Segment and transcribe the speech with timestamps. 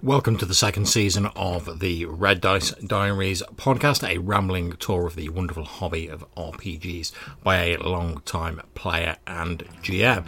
[0.00, 5.16] Welcome to the second season of the Red Dice Diaries podcast, a rambling tour of
[5.16, 7.10] the wonderful hobby of RPGs
[7.42, 10.24] by a long-time player and GM.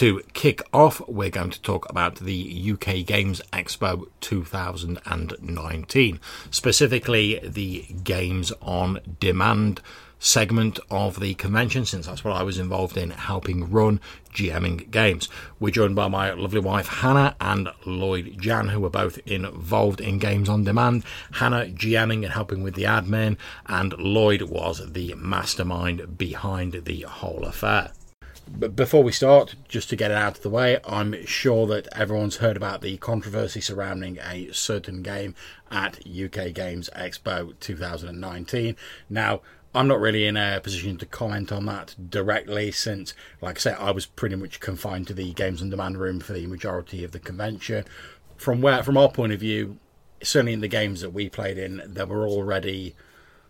[0.00, 7.82] To kick off, we're going to talk about the UK Games Expo 2019, specifically the
[8.02, 9.82] Games on Demand
[10.18, 14.00] segment of the convention, since that's what I was involved in helping run
[14.32, 15.28] GMing games.
[15.58, 20.18] We're joined by my lovely wife Hannah and Lloyd Gyan, who are both involved in
[20.18, 21.04] Games on Demand.
[21.32, 23.36] Hannah GMing and helping with the admin,
[23.66, 27.92] and Lloyd was the mastermind behind the whole affair.
[28.52, 31.88] But before we start, just to get it out of the way, I'm sure that
[31.96, 35.34] everyone's heard about the controversy surrounding a certain game
[35.70, 38.76] at UK Games Expo 2019.
[39.08, 39.40] Now,
[39.74, 43.76] I'm not really in a position to comment on that directly since, like I said,
[43.78, 47.12] I was pretty much confined to the Games on Demand room for the majority of
[47.12, 47.84] the convention.
[48.36, 49.78] From where, from our point of view,
[50.22, 52.96] certainly in the games that we played in, there were already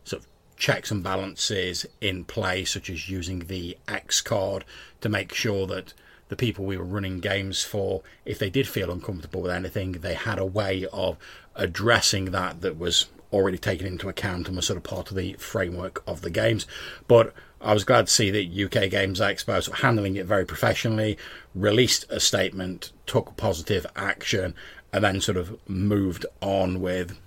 [0.05, 0.30] sort of
[0.61, 4.65] checks and balances in play, such as using the X card
[5.01, 5.93] to make sure that
[6.29, 10.15] the people we were running games for, if they did feel uncomfortable with anything, they
[10.15, 11.17] had a way of
[11.57, 15.33] addressing that that was already taken into account and was sort of part of the
[15.35, 16.67] framework of the games.
[17.09, 20.45] But I was glad to see that UK Games Expo sort of handling it very
[20.45, 21.17] professionally,
[21.55, 24.55] released a statement, took positive action,
[24.93, 27.19] and then sort of moved on with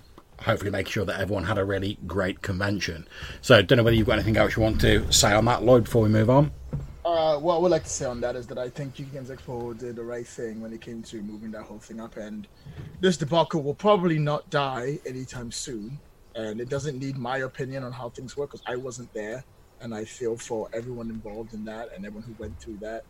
[0.41, 3.07] hopefully make sure that everyone had a really great convention.
[3.41, 5.85] So, don't know whether you've got anything else you want to say on that, Lloyd,
[5.85, 6.51] before we move on.
[7.05, 9.29] Uh, what I would like to say on that is that I think UK Games
[9.29, 12.47] Expo did the right thing when it came to moving that whole thing up, and
[13.01, 15.99] this debacle will probably not die anytime soon.
[16.35, 19.43] And it doesn't need my opinion on how things work because I wasn't there,
[19.81, 23.03] and I feel for everyone involved in that and everyone who went through that.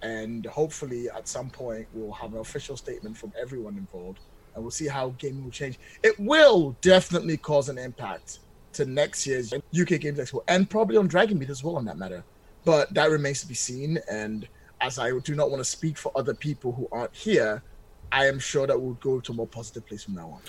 [0.00, 4.20] And hopefully, at some point, we'll have an official statement from everyone involved,
[4.54, 5.78] and we'll see how gaming will change.
[6.02, 8.40] It will definitely cause an impact
[8.74, 12.24] to next year's UK Games Expo, and probably on Dragonmeet as well, on that matter
[12.64, 13.98] but that remains to be seen.
[14.10, 14.48] And
[14.80, 17.62] as I do not want to speak for other people who aren't here,
[18.10, 20.40] I am sure that we'll go to a more positive place from now on.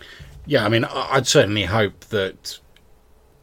[0.46, 2.60] Yeah, I mean, I'd certainly hope that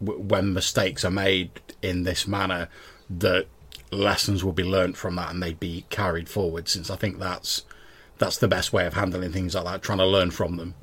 [0.03, 2.69] w- when mistakes are made in this manner,
[3.11, 3.47] that
[3.91, 6.69] lessons will be learnt from that and they'd be carried forward.
[6.69, 7.65] Since I think that's
[8.23, 10.75] that's the best way of handling things like that, trying to learn from them.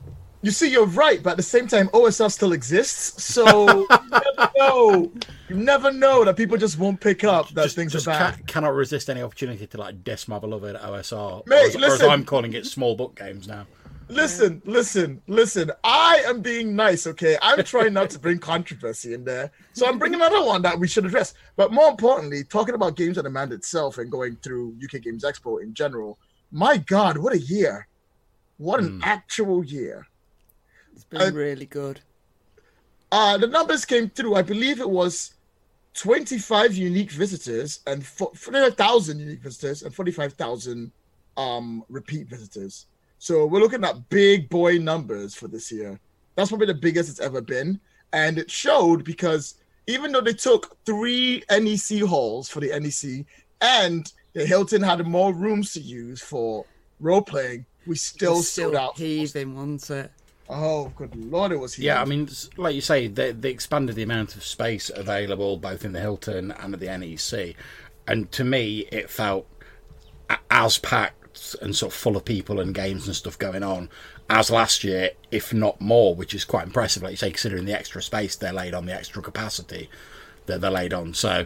[0.41, 4.51] You see, you're right, but at the same time, OSR still exists, so you never
[4.57, 5.11] know.
[5.49, 8.33] You never know that people just won't pick up that just, things just are bad.
[8.35, 11.85] Ca- cannot resist any opportunity to like diss my beloved OSR, Mate, or, as, or
[11.85, 12.01] as.
[12.03, 13.65] I'm calling it, small book games now.
[14.09, 15.71] Listen, listen, listen.
[15.83, 17.37] I am being nice, okay?
[17.41, 19.51] I'm trying not to bring controversy in there.
[19.73, 21.35] So I'm bringing another one that we should address.
[21.55, 25.61] But more importantly, talking about Games on Demand itself and going through UK Games Expo
[25.61, 26.17] in general,
[26.51, 27.87] my God, what a year.
[28.57, 29.03] What an Mm.
[29.03, 30.07] actual year.
[30.93, 32.01] It's been Uh, really good.
[33.11, 34.35] Uh, the numbers came through.
[34.35, 35.31] I believe it was
[35.93, 40.91] 25 unique visitors and 45,000 unique visitors and 45,000
[41.37, 42.87] um, repeat visitors.
[43.17, 45.99] So we're looking at big boy numbers for this year.
[46.35, 47.79] That's probably the biggest it's ever been.
[48.13, 49.55] And it showed because
[49.87, 53.25] even though they took three NEC halls for the NEC
[53.61, 56.65] and the Hilton had more rooms to use for
[56.99, 58.95] role playing, we still, It's sold out.
[58.97, 60.11] for- heaving, wasn't it?
[60.51, 64.01] Oh, good lord, it was Yeah, I mean, like you say, they, they expanded the
[64.03, 67.55] amount of space available both in the Hilton and at the NEC,
[68.07, 69.45] and to me, it felt
[70.49, 73.89] as packed and sort of full of people and games and stuff going on
[74.29, 77.01] as last year, if not more, which is quite impressive.
[77.03, 79.89] Like you say, considering the extra space they laid on, the extra capacity
[80.47, 81.13] that they laid on.
[81.13, 81.45] So,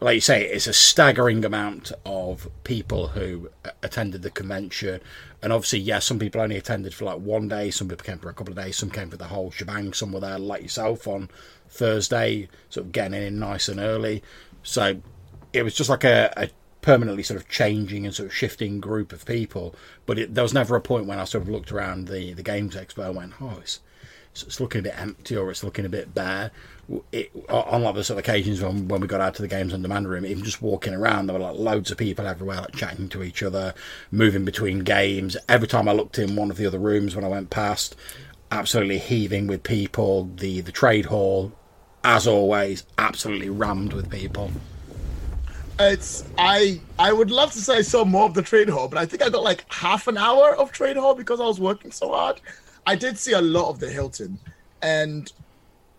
[0.00, 5.00] like you say, it's a staggering amount of people who uh, attended the convention.
[5.42, 8.30] And obviously, yeah, some people only attended for like one day, some people came for
[8.30, 11.06] a couple of days, some came for the whole shebang, some were there like yourself
[11.06, 11.28] on
[11.68, 14.22] Thursday, sort of getting in nice and early.
[14.62, 15.00] So
[15.52, 16.48] it was just like a, a
[16.80, 19.74] permanently sort of changing and sort of shifting group of people.
[20.06, 22.42] But it, there was never a point when I sort of looked around the, the
[22.42, 23.80] Games Expo and went, oh, it's,
[24.34, 26.50] it's looking a bit empty or it's looking a bit bare.
[27.12, 29.72] It, on like the sort of occasions when, when we got out to the games
[29.72, 32.74] on demand room, even just walking around, there were like loads of people everywhere, like
[32.74, 33.74] chatting to each other,
[34.10, 35.36] moving between games.
[35.48, 37.94] Every time I looked in one of the other rooms when I went past,
[38.50, 40.30] absolutely heaving with people.
[40.36, 41.52] The the trade hall,
[42.04, 44.50] as always, absolutely rammed with people.
[45.78, 48.98] it's I I would love to say I saw more of the trade hall, but
[48.98, 51.90] I think I got like half an hour of trade hall because I was working
[51.92, 52.40] so hard.
[52.86, 54.38] I did see a lot of the Hilton,
[54.82, 55.32] and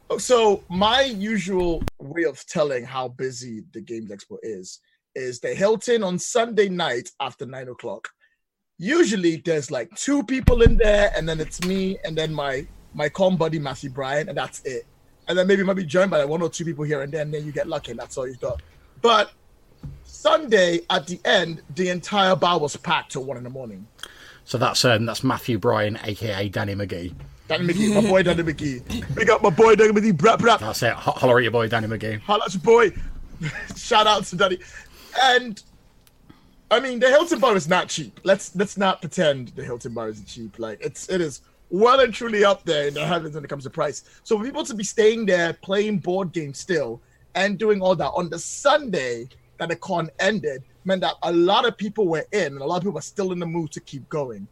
[0.09, 4.79] oh, So my usual way of telling how busy the Games Expo is
[5.15, 8.09] is the Hilton on Sunday night after nine o'clock.
[8.77, 13.09] Usually there's like two people in there, and then it's me, and then my my
[13.09, 14.85] com buddy Matthew Bryan, and that's it.
[15.27, 17.21] And then maybe might be joined by like one or two people here and there,
[17.21, 18.61] and then you get lucky, and that's all you've got.
[19.01, 19.31] But
[20.03, 23.87] Sunday at the end, the entire bar was packed till one in the morning.
[24.51, 27.13] So that's um, that's Matthew Bryan, aka Danny McGee.
[27.47, 29.15] Danny McGee, my boy Danny McGee.
[29.15, 30.59] Big up my boy Danny McGee.
[30.59, 30.91] That's it.
[30.91, 32.19] Ho- Holler at your boy Danny McGee.
[32.19, 32.91] Holler at your boy.
[33.77, 34.57] Shout out to Danny.
[35.23, 35.63] And
[36.69, 38.19] I mean, the Hilton Bar is not cheap.
[38.25, 40.59] Let's let's not pretend the Hilton Bar isn't cheap.
[40.59, 43.63] Like it's it is well and truly up there in the heavens when it comes
[43.63, 44.03] to price.
[44.25, 46.99] So for people to be staying there, playing board games still,
[47.35, 51.67] and doing all that on the Sunday that the con ended meant that a lot
[51.67, 53.79] of people were in, and a lot of people are still in the mood to
[53.81, 54.47] keep going.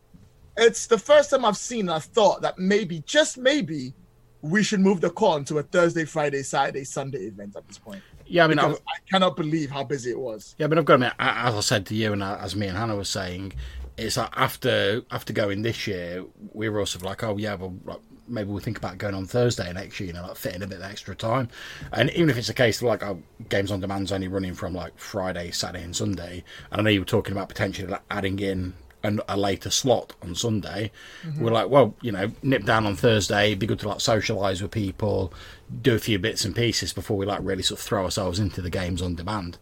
[0.57, 3.93] It's the first time I've seen I thought that maybe, just maybe,
[4.41, 8.01] we should move the con to a Thursday, Friday, Saturday, Sunday event at this point.
[8.25, 8.79] Yeah, I mean, I've,
[9.09, 10.55] cannot believe how busy it was.
[10.59, 12.77] yeah, but I've got to admit, as I said to you, and as me and
[12.77, 13.53] Hannah was saying,
[13.97, 16.23] it's like after after going this year,
[16.53, 17.99] we were also like, oh yeah, well, like,
[18.29, 20.77] maybe we'll think about going on Thursday next year, you know, like fitting a bit
[20.77, 21.49] of extra time.
[21.91, 24.73] And even if it's a case of like, oh, games on demand's only running from
[24.73, 28.39] like Friday, Saturday, and Sunday, and I know you were talking about potentially like, adding
[28.39, 28.73] in
[29.03, 30.91] an, a later slot on Sunday.
[31.23, 31.43] Mm-hmm.
[31.43, 34.71] We're like, well, you know, nip down on Thursday, be good to like socialise with
[34.71, 35.33] people,
[35.81, 38.61] do a few bits and pieces before we like really sort of throw ourselves into
[38.61, 39.57] the games on demand.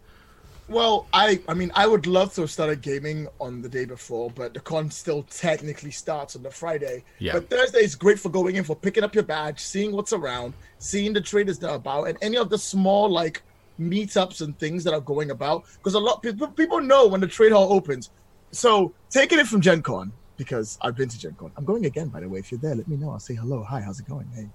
[0.69, 4.29] Well, I I mean, I would love to have started gaming on the day before,
[4.31, 7.05] but the con still technically starts on the Friday.
[7.19, 7.33] Yeah.
[7.33, 10.53] But Thursday is great for going in for picking up your badge, seeing what's around,
[10.79, 13.43] seeing the traders that are about, and any of the small like
[13.79, 15.63] meetups and things that are going about.
[15.77, 18.09] Because a lot people people know when the trade hall opens.
[18.51, 21.51] So taking it from Gen Con, because I've been to Gen Con.
[21.55, 22.39] I'm going again, by the way.
[22.39, 23.11] If you're there, let me know.
[23.11, 23.63] I'll say hello.
[23.63, 24.27] Hi, how's it going?
[24.35, 24.49] Hey.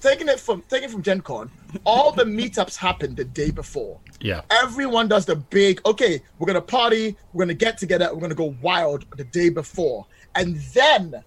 [0.00, 1.50] Taking it from taking it from Gen Con,
[1.84, 4.42] all the meetups happen the day before Yeah.
[4.50, 8.56] everyone does the big okay we're gonna party we're gonna get together we're gonna go
[8.62, 10.06] wild the day before.
[10.34, 11.22] And then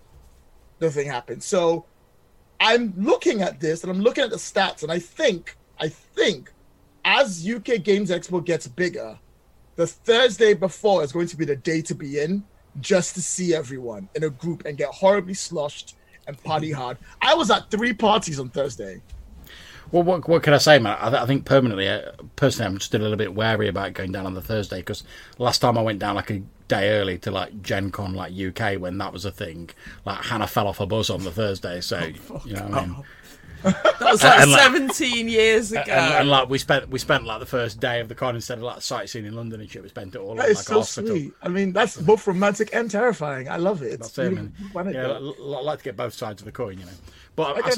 [0.79, 1.45] the thing happens.
[1.45, 1.85] So
[2.61, 6.51] i'm looking at this and i'm looking at the stats and i think i think
[7.05, 9.17] as uk games expo gets bigger
[9.77, 12.43] the thursday before is going to be the day to be in
[12.81, 15.95] just to see everyone in a group and get horribly sloshed
[16.27, 16.81] and party mm-hmm.
[16.81, 16.97] hard.
[17.21, 19.01] I was at three parties on thursday
[19.91, 20.97] Well, what, what can I say, man?
[20.99, 24.11] I, th- I think permanently, uh, personally, I'm just a little bit wary about going
[24.11, 25.03] down on the Thursday because
[25.37, 28.79] last time I went down like a day early to like Gen Con, like UK,
[28.79, 29.69] when that was a thing,
[30.05, 31.81] like Hannah fell off a bus on the Thursday.
[31.81, 31.99] So,
[32.45, 32.95] you know what I mean?
[33.63, 35.81] That was like And, like- 17 years ago.
[35.81, 38.57] And, and like we spent we spent like the first day of the con instead
[38.59, 39.83] of like sightseeing in London and shit.
[39.83, 41.09] We spent it all that in is like a so hospital.
[41.11, 44.53] sweet i mean that's both romantic and terrifying i love it it's That's it, man.
[44.93, 45.07] Yeah.
[45.07, 46.91] I, I like to get both sides of the coin, you know.
[47.35, 47.71] But I, I-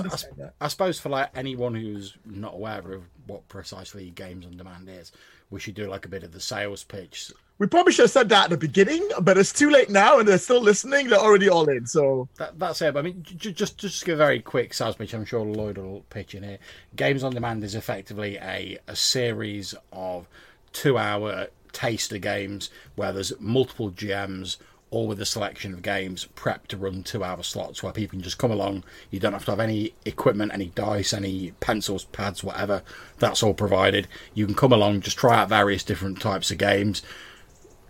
[0.46, 4.90] I- I suppose for like anyone who's not aware of what precisely Games on Demand
[4.90, 5.12] is,
[5.50, 7.32] we should do like a bit of the sales pitch.
[7.60, 10.28] We probably should have said that at the beginning, but it's too late now, and
[10.28, 11.08] they're still listening.
[11.10, 11.86] They're already all in.
[11.86, 12.96] So That, that's it.
[12.98, 15.14] I mean, j- just just give a very quick sales pitch.
[15.14, 16.58] I'm sure Lloyd will pitch in here.
[16.96, 20.28] Games on Demand is effectively a a series of
[20.74, 24.58] two hour taster games where there's multiple GMs.
[24.92, 28.22] All with a selection of games prepped to run two hour slots where people can
[28.22, 28.84] just come along.
[29.10, 32.84] You don't have to have any equipment, any dice, any pencils, pads, whatever.
[33.18, 34.08] That's all provided.
[34.34, 37.02] You can come along, just try out various different types of games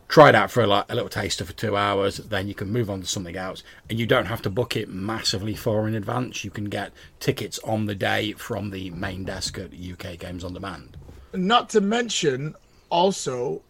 [0.08, 2.90] try it out for like a little taster for two hours then you can move
[2.90, 6.44] on to something else and you don't have to book it massively far in advance
[6.44, 10.54] you can get tickets on the day from the main desk at uk games on
[10.54, 10.98] demand
[11.34, 12.56] not to mention,
[12.90, 13.62] also,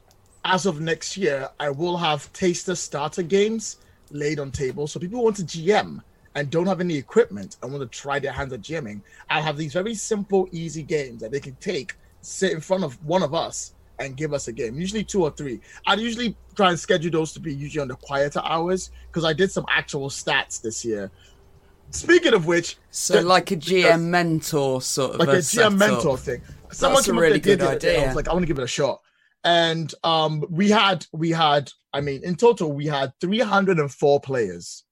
[0.46, 3.78] as of next year, I will have taster starter games
[4.12, 4.92] laid on tables.
[4.92, 6.02] So people who want to GM
[6.36, 9.58] and don't have any equipment and want to try their hands at GMing, I'll have
[9.58, 13.34] these very simple, easy games that they can take, sit in front of one of
[13.34, 14.80] us, and give us a game.
[14.80, 15.60] Usually two or three.
[15.86, 19.34] I'd usually try and schedule those to be usually on the quieter hours because I
[19.34, 21.12] did some actual stats this year.
[21.92, 25.74] Speaking of which, so, the- like a GM mentor sort of like a GM setup.
[25.74, 26.42] mentor thing.
[26.72, 28.08] Someone That's a came up really the good other I idea.
[28.08, 29.02] was like, I want to give it a shot.
[29.44, 34.84] And um, we had we had, I mean, in total, we had 304 players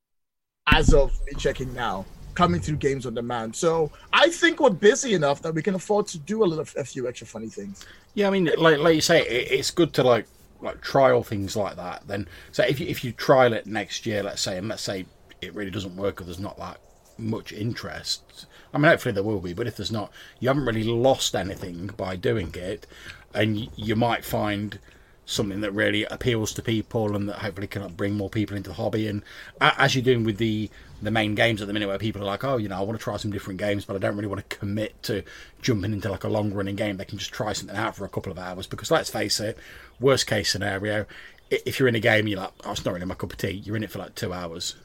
[0.68, 2.06] as of me checking now
[2.40, 3.54] coming through games on demand.
[3.56, 6.86] So I think we're busy enough that we can afford to do a little a
[6.86, 7.86] few extra funny things.
[8.14, 10.26] yeah i mean like, like you say it, it's good to like
[10.62, 14.24] like trial things like that then so if you, if you trial it next year
[14.24, 15.06] let's say and let's say
[15.42, 16.80] it really doesn't work or there's not that
[17.18, 20.84] much interest i mean hopefully there will be but if there's not you haven't really
[20.84, 22.88] lost anything by doing it
[23.34, 24.80] and you might find
[25.26, 28.76] something that really appeals to people and that hopefully can bring more people into the
[28.76, 29.08] hobby.
[29.08, 29.22] And
[29.62, 30.70] as you're doing with the
[31.02, 33.00] the main games at the minute, where people are like, oh, you know, I want
[33.00, 35.24] to try some different games, but I don't really want to commit to
[35.62, 36.98] jumping into like a long running game.
[36.98, 39.58] They can just try something out for a couple of hours because let's face it,
[40.02, 41.06] worst case scenario,
[41.50, 43.52] if you're in a game, you're like, oh, it's not really my cup of tea.
[43.52, 44.76] You're in it for like two hours.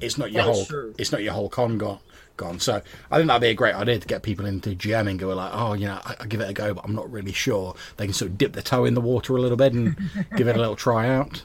[0.00, 0.66] It's not your That's whole.
[0.66, 0.94] true.
[0.98, 2.00] It's not your whole con gone.
[2.36, 2.58] Gone.
[2.60, 5.34] So I think that'd be a great idea to get people into GMing who are
[5.34, 7.74] like, oh, you know, I, I give it a go, but I'm not really sure.
[7.96, 9.96] They can sort of dip their toe in the water a little bit and
[10.36, 11.42] give it a little try out.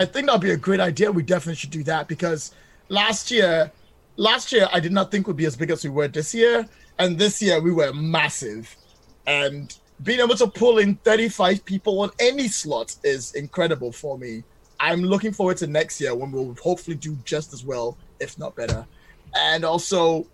[0.00, 1.10] I think that'd be a great idea.
[1.10, 2.52] We definitely should do that because
[2.88, 3.72] last year,
[4.16, 6.66] last year I did not think would be as big as we were this year,
[6.98, 8.74] and this year we were massive.
[9.26, 14.44] And being able to pull in 35 people on any slot is incredible for me.
[14.80, 18.54] I'm looking forward to next year when we'll hopefully do just as well, if not
[18.54, 18.86] better.
[19.34, 20.26] And also,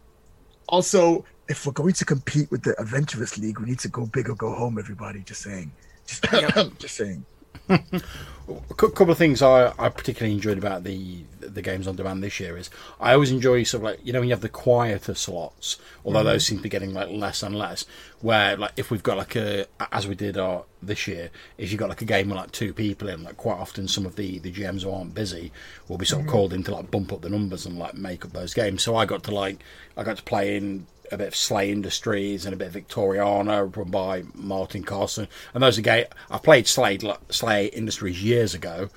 [0.69, 4.29] also, if we're going to compete with the Adventurers League, we need to go big
[4.29, 4.79] or go home.
[4.79, 5.71] Everybody, just saying,
[6.07, 6.23] just,
[6.79, 7.25] just saying.
[8.46, 12.40] A couple of things I, I particularly enjoyed about the the games on demand this
[12.40, 12.68] year is
[13.00, 16.20] I always enjoy sort of like you know when you have the quieter slots, although
[16.20, 16.25] mm.
[16.25, 17.87] those seem to be getting like less and less.
[18.20, 21.78] Where like if we've got like a as we did our this year, if you've
[21.78, 24.38] got like a game with like two people in, like quite often some of the
[24.40, 25.50] the GMs who aren't busy
[25.88, 26.32] will be sort of mm-hmm.
[26.32, 28.82] called in to like bump up the numbers and like make up those games.
[28.82, 29.64] So I got to like
[29.96, 33.75] I got to play in a bit of Slay Industries and a bit of Victoriana
[33.76, 35.28] run by Martin Carson.
[35.52, 36.06] And those are gay.
[36.30, 36.99] I played Slay
[37.30, 38.88] Slay Industries years ago,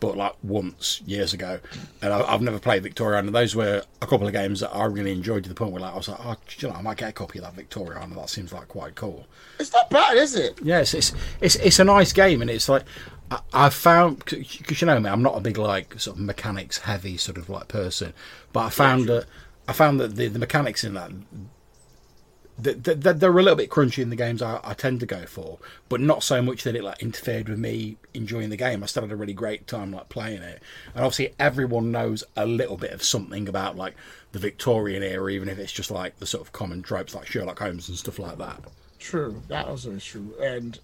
[0.00, 1.60] but like once years ago,
[2.02, 3.32] and I, I've never played Victoriana.
[3.32, 5.94] Those were a couple of games that I really enjoyed to the point where like
[5.94, 8.14] I was like, oh, you know, I might get a copy of that Victoriana.
[8.14, 9.26] That seems like quite cool.
[9.58, 10.58] It's not bad, is it?
[10.62, 12.84] Yeah, it's it's it's, it's a nice game, and it's like
[13.52, 17.16] I, found because you know me, I'm not a big like sort of mechanics heavy
[17.16, 18.12] sort of like person,
[18.52, 19.26] but I found that
[19.66, 21.10] I found that the, the mechanics in that.
[22.62, 25.24] th- th- th- They're a little bit crunchy in the games I, tend to go
[25.26, 28.82] for, but not so much that it like interfered with me enjoying the game.
[28.82, 30.62] I still had a really great time like playing it,
[30.94, 33.94] and obviously everyone knows a little bit of something about like
[34.32, 37.58] the Victorian era, even if it's just like the sort of common tropes like Sherlock
[37.58, 38.60] Holmes and stuff like that.
[38.98, 40.78] True, that is true, and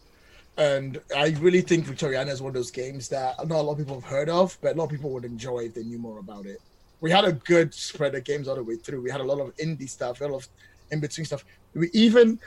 [0.57, 3.79] and I really think Victoriana is one of those games that not a lot of
[3.79, 6.19] people have heard of, but a lot of people would enjoy if they knew more
[6.19, 6.61] about it.
[7.01, 9.03] We had a good spread of games all the way through.
[9.03, 10.49] We had a lot of indie stuff, a lot of
[10.91, 11.45] in between stuff.
[11.75, 12.39] We even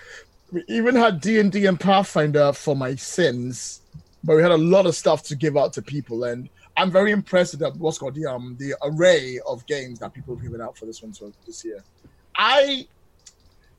[0.52, 3.82] we even had D and D and Pathfinder for my sins,
[4.24, 7.12] but we had a lot of stuff to give out to people, and I'm very
[7.12, 10.78] impressed with what's called the um the array of games that people have given out
[10.78, 11.84] for this one so this year.
[12.38, 12.88] I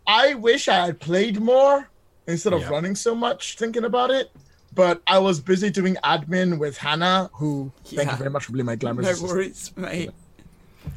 [0.07, 1.89] I wish I had played more
[2.27, 2.69] instead of Yeah.
[2.71, 4.29] running so much thinking about it.
[4.73, 8.67] But I was busy doing admin with Hannah, who thank you very much for being
[8.67, 9.31] my glamorous No assistant.
[9.33, 10.11] worries, mate.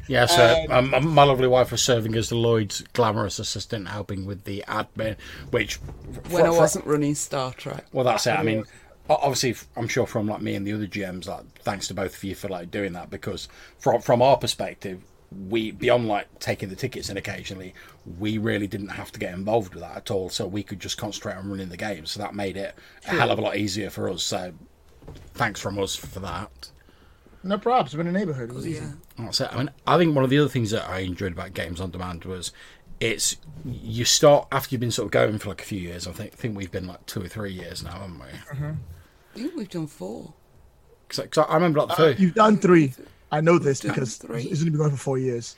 [0.06, 4.24] Yeah, so And- um, my lovely wife was serving as the Lloyd's glamorous assistant, helping
[4.26, 5.16] with the admin,
[5.50, 5.76] which
[6.30, 7.84] When I for- for- wasn't running Star Trek.
[7.92, 8.30] Well, that's it.
[8.38, 8.64] I mean,
[9.10, 12.24] obviously, I'm sure from like me and the other GMs, like thanks to both of
[12.24, 15.00] you for like doing that because from from our perspective,
[15.48, 17.74] we beyond like taking the tickets in occasionally,
[18.18, 20.30] we really didn't have to get involved with that at all.
[20.30, 22.06] So we could just concentrate on running the game.
[22.06, 22.74] So that made it
[23.06, 24.22] a hell of a lot easier for us.
[24.22, 24.52] So
[25.34, 26.70] thanks from us for that.
[27.44, 27.94] No props.
[27.94, 28.50] We're in the neighborhood.
[28.50, 28.84] It was easy.
[28.84, 28.92] Yeah.
[29.24, 29.48] That's it.
[29.52, 31.90] I mean, I think one of the other things that I enjoyed about games on
[31.90, 32.52] demand was
[33.00, 36.06] it's you start after you've been sort of going for like a few years.
[36.08, 38.26] I think think we've been like two or three years now, haven't we?
[38.26, 40.34] I think we've done four.
[41.08, 42.20] Because I remember like the Uh, first.
[42.20, 42.92] you've done three.
[43.30, 44.42] I know this Done because three.
[44.42, 45.56] it's only been going for four years.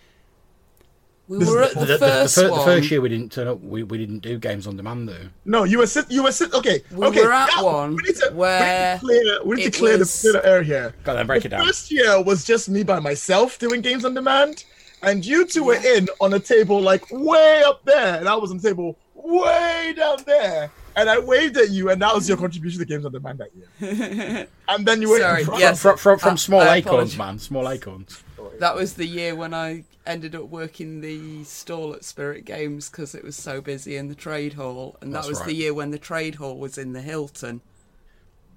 [1.30, 3.08] We This were the- at The, the, the, the, first fir- the first year we
[3.08, 3.60] didn't turn up.
[3.60, 5.28] We, we didn't do games on demand though.
[5.44, 6.10] No, you were sit.
[6.10, 6.52] You were sit.
[6.52, 7.22] Okay, We okay.
[7.24, 9.44] were at now, one we need to, where we need to clear.
[9.44, 10.92] We need to clear was- the, clear the air here.
[11.04, 11.64] Go on then, break the it down.
[11.66, 14.64] First year was just me by myself doing games on demand,
[15.04, 18.50] and you two were in on a table like way up there, and I was
[18.50, 20.72] on the table way down there.
[20.96, 23.50] And I waved at you, and that was your contribution to games on demand that
[23.54, 24.48] year.
[24.68, 25.80] and then you were Sorry, in front yes.
[25.80, 27.38] From, from, from I- small I acorns, man.
[27.38, 28.24] Small acorns.
[28.58, 33.14] That was the year when I ended up working the stall at Spirit Games because
[33.14, 35.46] it was so busy in the trade hall, and that That's was right.
[35.46, 37.62] the year when the trade hall was in the Hilton.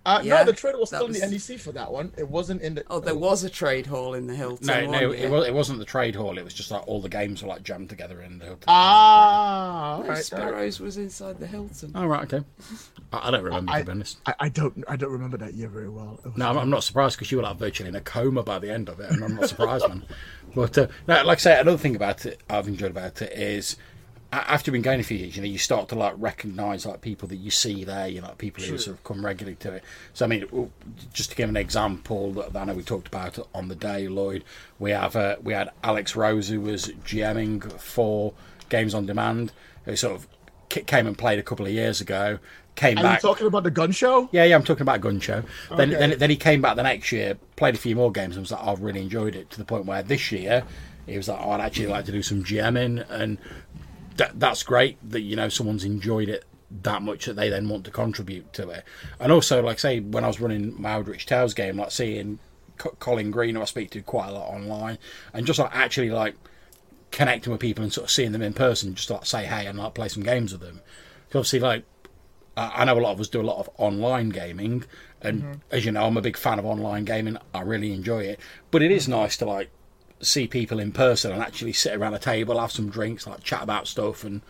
[0.05, 2.11] Uh, Yeah, no, the trade was that still in the NEC for that one.
[2.17, 2.83] It wasn't in the.
[2.89, 4.67] Oh, there was a trade hall in the Hilton.
[4.67, 6.37] No, no, it, was, it wasn't the trade hall.
[6.37, 8.57] It was just like all the games were like jammed together in the.
[8.67, 10.23] Ah, all No, right, all right.
[10.25, 11.91] Sparrows was inside the Hilton.
[11.95, 12.45] Oh right, okay.
[13.13, 14.19] I, I don't remember I- to be honest.
[14.25, 14.83] I, I don't.
[14.87, 16.19] I don't remember that year very well.
[16.35, 18.71] No, I'm, I'm not surprised because you were like virtually in a coma by the
[18.71, 20.03] end of it, and I'm not surprised, man.
[20.55, 23.75] But uh, no, like I say, another thing about it I've enjoyed about it is
[23.75, 23.77] a-
[24.33, 27.01] after you've been going a few years, you know, you start to like recognise like
[27.01, 29.73] people that you see there, you know, like people who sort of come regularly to
[29.73, 29.83] it.
[30.13, 30.71] So I mean,
[31.13, 34.43] just to give an example that I know we talked about on the day, Lloyd,
[34.79, 38.33] we have uh, we had Alex Rose who was GMing for
[38.69, 39.51] Games on Demand,
[39.85, 40.27] who sort of
[40.69, 42.39] came and played a couple of years ago.
[42.75, 43.21] Came Are you back.
[43.21, 44.29] talking about the gun show?
[44.31, 45.43] Yeah, yeah, I'm talking about Gun Show.
[45.77, 45.99] Then, Okay.
[46.07, 48.51] then, then he came back the next year, played a few more games, and was
[48.51, 50.63] like, I've really enjoyed it to the point where this year
[51.05, 53.37] he was like, oh, I'd actually like to do some GMing, and
[54.17, 56.45] that, that's great that you know someone's enjoyed it
[56.81, 58.83] that much that they then want to contribute to it.
[59.19, 62.39] And also, like say, when I was running my Eldritch Tales game, like seeing
[62.77, 64.97] Co- Colin Green, who I speak to quite a lot online,
[65.33, 66.35] and just like actually like
[67.11, 69.77] connecting with people and sort of seeing them in person, just like say hey and
[69.77, 70.81] like play some games with them.
[71.29, 71.83] 'Cause obviously, like
[72.57, 74.85] I I know a lot of us do a lot of online gaming,
[75.21, 75.53] and mm-hmm.
[75.71, 77.37] as you know, I'm a big fan of online gaming.
[77.53, 78.39] I really enjoy it,
[78.71, 79.21] but it is mm-hmm.
[79.21, 79.69] nice to like
[80.23, 83.63] see people in person and actually sit around a table, have some drinks, like chat
[83.63, 84.41] about stuff, and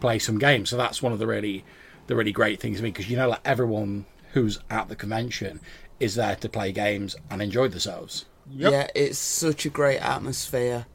[0.00, 0.70] play some games.
[0.70, 1.64] So that's one of the really,
[2.06, 5.60] the really great things to me because you know, like everyone who's at the convention
[6.00, 8.26] is there to play games and enjoy themselves.
[8.50, 8.72] Yep.
[8.72, 10.86] Yeah, it's such a great atmosphere.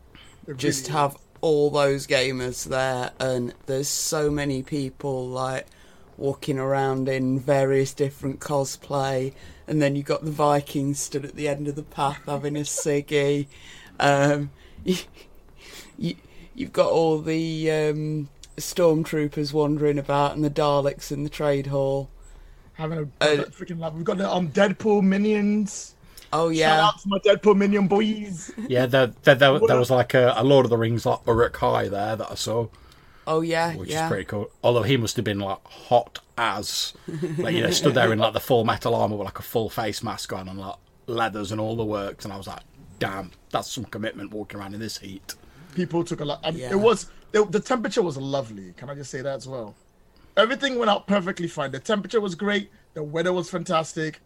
[0.47, 5.67] It Just have all those gamers there, and there's so many people like
[6.17, 9.33] walking around in various different cosplay,
[9.67, 12.61] and then you've got the Vikings stood at the end of the path having a
[12.61, 13.47] ciggy.
[14.03, 14.51] Um,
[14.83, 14.97] you,
[15.97, 16.15] you,
[16.53, 22.09] you've got all the um, stormtroopers wandering about, and the Daleks in the trade hall.
[22.73, 23.93] having a Uh, freaking laugh.
[23.93, 25.95] We've got the um Deadpool minions.
[26.31, 26.77] Oh yeah!
[26.77, 28.51] Shout out to my Deadpool minion boys.
[28.67, 31.87] Yeah, there, there, there, there was like a, a Lord of the Rings like Uruk-hai
[31.89, 32.67] there that I saw.
[33.27, 34.05] oh yeah, which yeah.
[34.05, 34.49] is pretty cool.
[34.63, 36.93] Although he must have been like hot as,
[37.37, 39.69] like you know, stood there in like the full metal armor with like a full
[39.69, 40.75] face mask on and like
[41.07, 42.61] leathers and all the works, and I was like,
[42.99, 45.35] damn, that's some commitment walking around in this heat.
[45.75, 46.53] People took a lot.
[46.53, 46.71] Yeah.
[46.71, 48.73] It was the, the temperature was lovely.
[48.77, 49.75] Can I just say that as well?
[50.37, 51.71] Everything went out perfectly fine.
[51.71, 52.71] The temperature was great.
[52.93, 54.19] The weather was fantastic.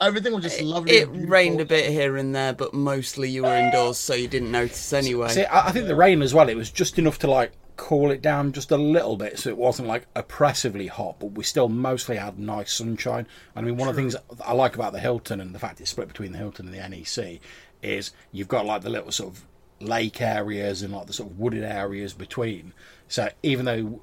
[0.00, 0.96] Everything was just lovely.
[0.96, 1.32] It and beautiful.
[1.32, 4.92] rained a bit here and there, but mostly you were indoors, so you didn't notice
[4.92, 5.28] anyway.
[5.28, 6.48] See, I, I think the rain as well.
[6.48, 9.56] It was just enough to like cool it down just a little bit, so it
[9.56, 13.26] wasn't like oppressively hot, but we still mostly had nice sunshine.
[13.54, 15.90] I mean, one of the things I like about the Hilton and the fact it's
[15.90, 17.40] split between the Hilton and the NEC
[17.84, 19.44] is you've got like the little sort of
[19.80, 22.72] lake areas and like the sort of wooded areas between.
[23.08, 24.00] So even though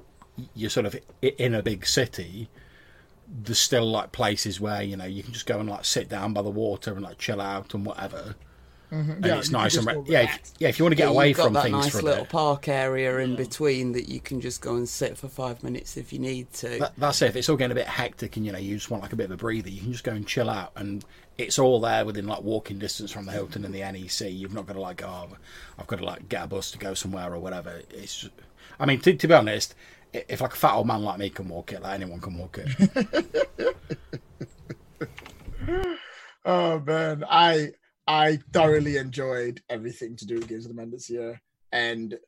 [0.54, 2.48] you're sort of in a big city,
[3.28, 6.32] there's still like places where you know you can just go and like sit down
[6.32, 8.34] by the water and like chill out and whatever.
[8.92, 9.10] Mm-hmm.
[9.10, 10.68] And Yeah, it's you nice and re- yeah, if, yeah.
[10.68, 12.02] If you want to get Yeah, away you've got from that things nice for a
[12.02, 13.36] little bit, park area in mm-hmm.
[13.36, 16.78] between that you can just go and sit for five minutes if you need to.
[16.78, 17.28] that, that's it.
[17.28, 19.16] If it's all getting a bit hectic and you know you just want like a
[19.16, 21.04] bit of a breather, you can just go and chill out, and
[21.38, 24.30] it's all there within like walking distance from the Hilton and the NEC.
[24.30, 25.36] You've not got to like go, oh,
[25.78, 27.80] I've got to like get a bus to go somewhere or whatever.
[27.90, 28.32] It's, just,
[28.78, 29.74] I mean, to, to be honest,
[30.12, 32.58] if like a fat old man like me can walk it, like anyone can walk
[32.62, 33.76] it.
[36.44, 37.72] Oh man, I
[38.06, 42.18] I thoroughly enjoyed everything to do with Games on Demand this year, and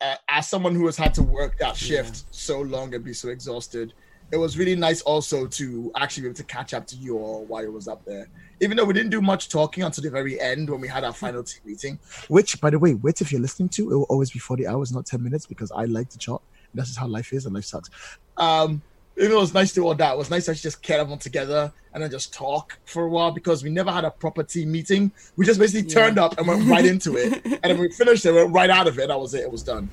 [0.00, 3.28] uh, as someone who has had to work that shift so long and be so
[3.28, 3.94] exhausted,
[4.32, 7.44] it was really nice also to actually be able to catch up to you all
[7.44, 8.28] while it was up there.
[8.60, 11.12] Even though we didn't do much talking until the very end when we had our
[11.12, 14.30] final team meeting, which, by the way, wait if you're listening to, it will always
[14.30, 16.38] be 40 hours, not 10 minutes, because I like to chat.
[16.74, 17.90] That's just how life is, and life sucks.
[18.38, 18.80] Um,
[19.16, 20.12] it was nice to do all that.
[20.12, 23.30] It was nice to just get everyone together and then just talk for a while
[23.30, 25.12] because we never had a proper team meeting.
[25.36, 25.94] We just basically Yeah.
[26.06, 27.44] turned up and went right into it.
[27.44, 29.08] And then we finished it, went right out of it.
[29.08, 29.40] That was it.
[29.42, 29.90] It was done.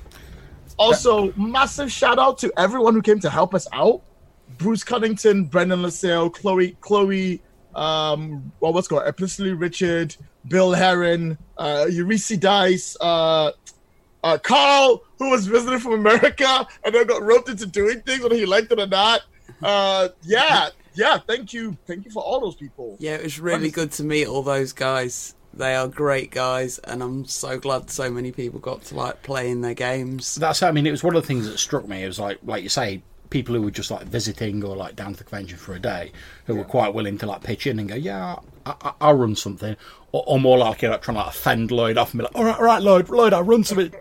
[0.78, 4.00] Also, massive shout out to everyone who came to help us out.
[4.56, 7.42] Bruce Cunnington, Brendan LaSalle, Chloe, Chloe,
[7.74, 10.16] um, well, what's called Epistolary Richard,
[10.48, 13.52] Bill Heron, uh, Eurisi Dice, uh,
[14.22, 18.34] uh, Carl, who was visiting from America and then got roped into doing things whether
[18.34, 19.22] he liked it or not.
[19.62, 21.18] Uh, yeah, yeah.
[21.18, 22.96] Thank you, thank you for all those people.
[22.98, 23.70] yeah, it was really Honestly.
[23.70, 25.34] good to meet all those guys.
[25.52, 29.50] They are great guys, and I'm so glad so many people got to like play
[29.50, 30.36] in their games.
[30.36, 32.04] That's I mean, it was one of the things that struck me.
[32.04, 35.12] It was like, like you say, people who were just like visiting or like down
[35.12, 36.12] to the convention for a day,
[36.46, 38.36] who were quite willing to like pitch in and go, yeah,
[38.70, 39.76] I, I, I'll run something,
[40.12, 42.34] or, or more like you know, trying to like offend Lloyd off and be like,
[42.34, 43.92] all right, all right, Lloyd, Lloyd, I'll run something.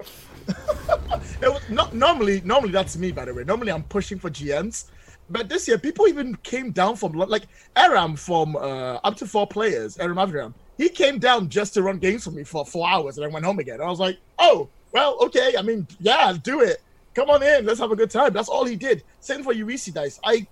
[1.69, 2.41] Not normally.
[2.41, 3.11] Normally, that's me.
[3.11, 4.85] By the way, normally I'm pushing for GMs,
[5.29, 7.43] but this year people even came down from like
[7.75, 9.97] Aram from uh, up to four players.
[9.97, 13.25] Aram Avram, he came down just to run games for me for four hours, and
[13.25, 13.81] then went home again.
[13.81, 15.55] I was like, oh well, okay.
[15.57, 16.81] I mean, yeah, do it.
[17.13, 17.65] Come on in.
[17.65, 18.33] Let's have a good time.
[18.33, 19.03] That's all he did.
[19.19, 20.19] Same for Eurisi Dice.
[20.23, 20.47] I,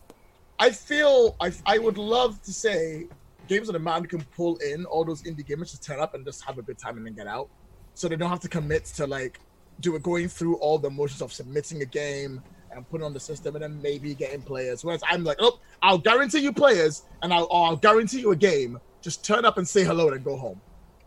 [0.60, 3.08] I feel I I would love to say
[3.48, 6.44] games on demand can pull in all those indie gamers to turn up and just
[6.44, 7.50] have a good time and then get out,
[7.94, 9.40] so they don't have to commit to like
[9.80, 13.20] do it going through all the motions of submitting a game and putting on the
[13.20, 14.84] system and then maybe getting players.
[14.84, 18.80] Whereas I'm like, oh, I'll guarantee you players and I'll, I'll guarantee you a game.
[19.02, 20.60] Just turn up and say hello and go home.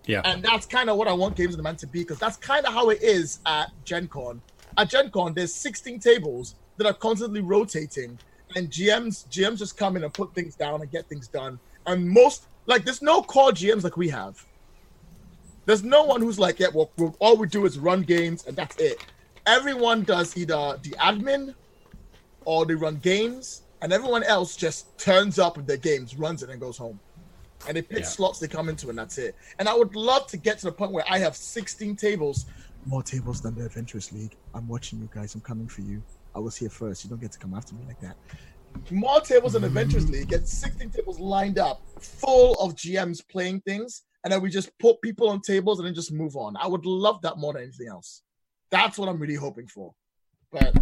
[0.06, 2.36] Yeah, And that's kind of what I want Games on Demand to be because that's
[2.36, 4.40] kind of how it is at Gen Con.
[4.78, 6.54] At Gen Con, there's 16 tables.
[6.78, 8.18] that are constantly rotating,
[8.56, 11.60] and GMs GMs just come in and put things down and get things done.
[11.86, 14.36] And most like there's no core GMs like we have.
[15.66, 18.56] There's no one who's like, yeah, well, well, all we do is run games and
[18.56, 18.98] that's it.
[19.46, 21.54] Everyone does either the admin
[22.44, 26.50] or they run games, and everyone else just turns up with their games, runs it,
[26.50, 27.00] and goes home.
[27.66, 28.04] And they pick Yeah.
[28.04, 29.36] slots they come into, and that's it.
[29.58, 32.46] And I would love to get to the point where I have 16 tables,
[32.86, 34.36] more tables than the Adventurers League.
[34.54, 35.34] I'm watching you guys.
[35.34, 36.02] I'm coming for you.
[36.34, 37.04] I was here first.
[37.04, 38.16] You don't get to come after me like that.
[38.90, 40.28] More tables in Adventurers League.
[40.28, 45.00] Get 16 tables lined up, full of GMs playing things, and then we just put
[45.00, 46.56] people on tables and then just move on.
[46.56, 48.22] I would love that more than anything else.
[48.70, 49.92] That's what I'm really hoping for.
[50.50, 50.76] But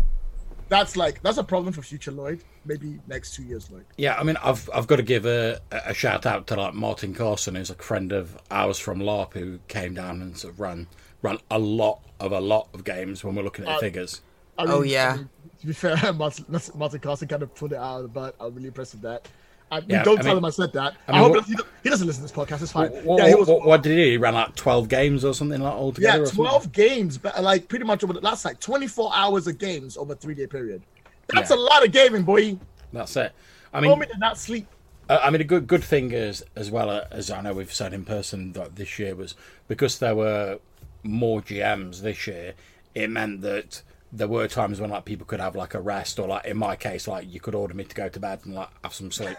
[0.68, 2.42] that's like that's a problem for future Lloyd.
[2.64, 3.84] Maybe next two years, Lloyd.
[3.96, 7.14] Yeah, I mean, I've I've got to give a, a shout out to like Martin
[7.14, 10.86] Carson, who's a friend of ours from LARP, who came down and sort of ran
[11.22, 14.22] ran a lot of a lot of games when we're looking at Uh, figures.
[14.58, 15.18] I Oh, yeah.
[15.60, 16.44] To be fair, Martin,
[16.74, 18.34] Martin Carson kind of put it out of the butt.
[18.40, 19.28] I'm really impressed with that.
[19.70, 20.94] I, Yeah, don't I tell mean- him I said that.
[21.08, 22.62] I, I hope what- he, he doesn't listen to this podcast.
[22.62, 22.90] It's fine.
[23.04, 23.48] What, yeah, he was.
[23.48, 24.10] what, what did he do?
[24.12, 26.24] He ran like twelve games or something like altogether.
[26.24, 29.96] yeah, 12 games, but like pretty much over the last like 24 hours of games
[29.98, 30.82] over a three day period.
[31.28, 31.56] That's Yeah.
[31.56, 32.58] a lot of gaming, boy.
[32.94, 33.32] That's it.
[33.74, 34.66] I mean, me to not sleep.
[35.10, 37.72] Uh, I mean, a good good thing is as well uh, as I know we've
[37.72, 39.34] said in person that this year was
[39.68, 40.60] because there were
[41.02, 42.54] more GMs this year.
[42.94, 46.28] It meant that there were times when like people could have like a rest, or
[46.28, 48.68] like in my case, like you could order me to go to bed and like
[48.82, 49.36] have some sleep,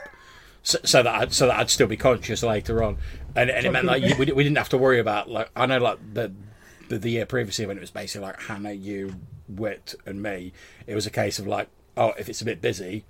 [0.63, 2.97] so, so that I'd, so that I'd still be conscious later on,
[3.35, 5.65] and, and it meant like you, we, we didn't have to worry about like I
[5.65, 6.31] know like the
[6.89, 9.15] the, the year previously when it was basically like Hannah, you,
[9.47, 10.53] Wit, and me.
[10.87, 13.05] It was a case of like, oh, if it's a bit busy,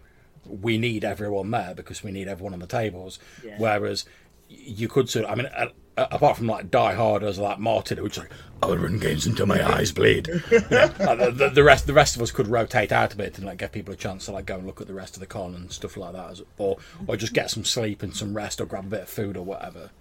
[0.45, 3.19] we need everyone there because we need everyone on the tables.
[3.43, 3.55] Yeah.
[3.57, 4.05] Whereas
[4.49, 5.67] you could sort of, I mean, uh,
[5.99, 8.29] uh, apart from like die harders like Martin, who's like,
[8.61, 10.27] I would run games until my eyes bleed.
[10.27, 13.17] You know, like, the, the, the rest, the rest of us could rotate out a
[13.17, 15.15] bit and like give people a chance to like go and look at the rest
[15.15, 18.15] of the con and stuff like that, as- or or just get some sleep and
[18.15, 19.91] some rest, or grab a bit of food or whatever.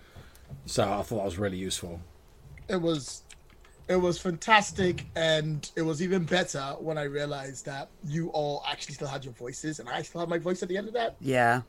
[0.67, 2.01] So I thought that was really useful.
[2.69, 3.23] it was
[3.89, 8.95] it was fantastic and it was even better when i realized that you all actually
[8.95, 11.17] still had your voices and i still had my voice at the end of that
[11.23, 11.63] Yeah.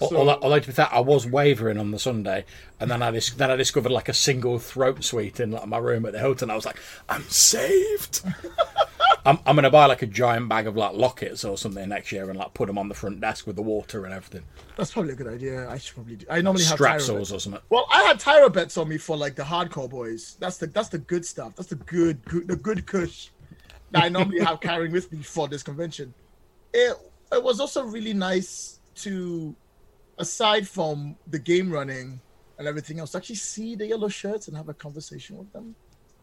[0.00, 2.44] So- although, although to be fair, I was wavering on the Sunday,
[2.78, 5.78] and then I dis- then I discovered like a single throat sweet in like my
[5.78, 6.50] room at the Hilton.
[6.50, 6.76] I was like,
[7.08, 8.22] I'm saved.
[9.24, 12.30] I'm, I'm gonna buy like a giant bag of like lockets or something next year
[12.30, 14.42] and like put them on the front desk with the water and everything.
[14.76, 17.08] that's probably a good idea i should probably do i normally have bets.
[17.08, 17.60] or something.
[17.68, 20.98] well i had Tyrozets on me for like the hardcore boys that's the that's the
[20.98, 23.30] good stuff that's the good, good the good kush
[23.90, 26.14] that i normally have carrying with me for this convention
[26.72, 26.96] it
[27.32, 29.56] it was also really nice to
[30.18, 32.20] aside from the game running
[32.58, 35.74] and everything else actually see the yellow shirts and have a conversation with them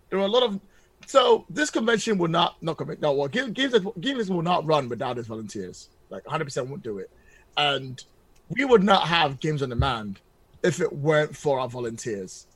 [0.10, 0.60] there are a lot of
[1.06, 4.90] so this convention will not not commit no well games games games will not run
[4.90, 7.10] without its volunteers like 100 percent won't do it
[7.58, 8.04] and
[8.50, 10.20] we would not have games on demand
[10.64, 12.48] if it weren't for our volunteers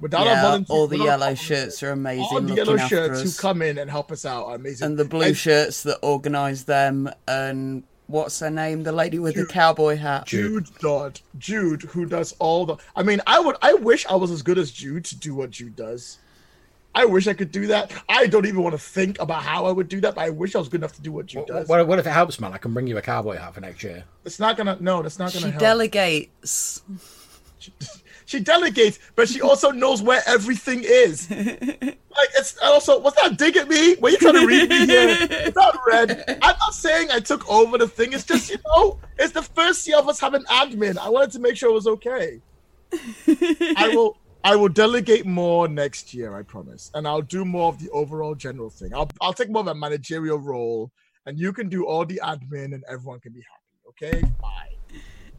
[0.00, 2.24] without our volunteers all the yellow shirts are amazing.
[2.24, 3.36] all the yellow shirts us.
[3.36, 5.98] who come in and help us out are amazing and the blue And shirts that
[6.02, 8.82] organise them, and what's her name?
[8.82, 10.26] The lady with the cowboy hat.
[10.26, 12.76] Jude Dodd, Jude, who does all the.
[12.94, 13.56] I mean, I would.
[13.62, 16.18] I wish I was as good as Jude to do what Jude does.
[16.94, 17.92] I wish I could do that.
[18.08, 20.14] I don't even want to think about how I would do that.
[20.14, 21.68] But I wish I was good enough to do what Jude What, does.
[21.68, 22.54] what, what if it helps, man?
[22.54, 24.04] I can bring you a cowboy hat for next year.
[24.24, 24.78] It's not gonna.
[24.80, 25.60] No, that's not gonna She help.
[25.60, 26.82] delegates.
[28.26, 31.30] she delegates, but she also knows where everything is.
[31.30, 33.94] like it's also was that dig at me?
[33.96, 35.16] Were you trying to read me here?
[35.30, 36.24] It's not red.
[36.42, 38.12] I'm not saying I took over the thing.
[38.12, 40.98] It's just you know, it's the first year of us having admin.
[40.98, 42.42] I wanted to make sure it was okay.
[42.92, 44.18] I will.
[44.44, 46.36] I will delegate more next year.
[46.36, 48.94] I promise, and I'll do more of the overall general thing.
[48.94, 50.92] I'll I'll take more of a managerial role,
[51.26, 53.62] and you can do all the admin, and everyone can be happy.
[53.88, 54.75] Okay, bye.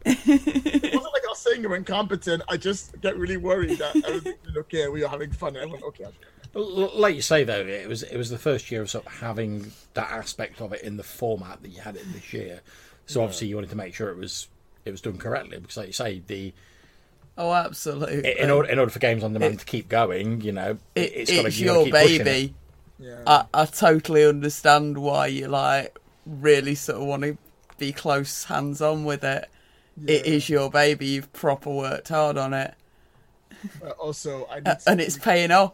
[0.05, 2.43] It wasn't like I was saying you're incompetent.
[2.49, 4.83] I just get really worried that everything's okay.
[4.83, 5.55] and We are having fun.
[5.57, 6.05] Everyone, okay.
[6.53, 9.71] Like you say though, it was it was the first year of sort of having
[9.93, 12.61] that aspect of it in the format that you had it this year.
[13.05, 14.47] So obviously you wanted to make sure it was
[14.85, 16.53] it was done correctly because, like you say, the
[17.39, 18.39] Oh, absolutely.
[18.39, 21.13] in order in order for games on demand to keep going, you know, it, It-
[21.15, 22.23] it's got to it's you gotta your keep it.
[22.25, 22.53] baby.
[22.99, 23.21] Yeah.
[23.27, 27.37] I, I totally understand why you like really sort of want to
[27.77, 29.47] be close hands on with it.
[30.05, 30.33] It Yeah.
[30.33, 31.07] is your baby.
[31.07, 32.73] You've proper worked hard on it,
[33.83, 35.73] Uh, also, I need to- and it's paying off.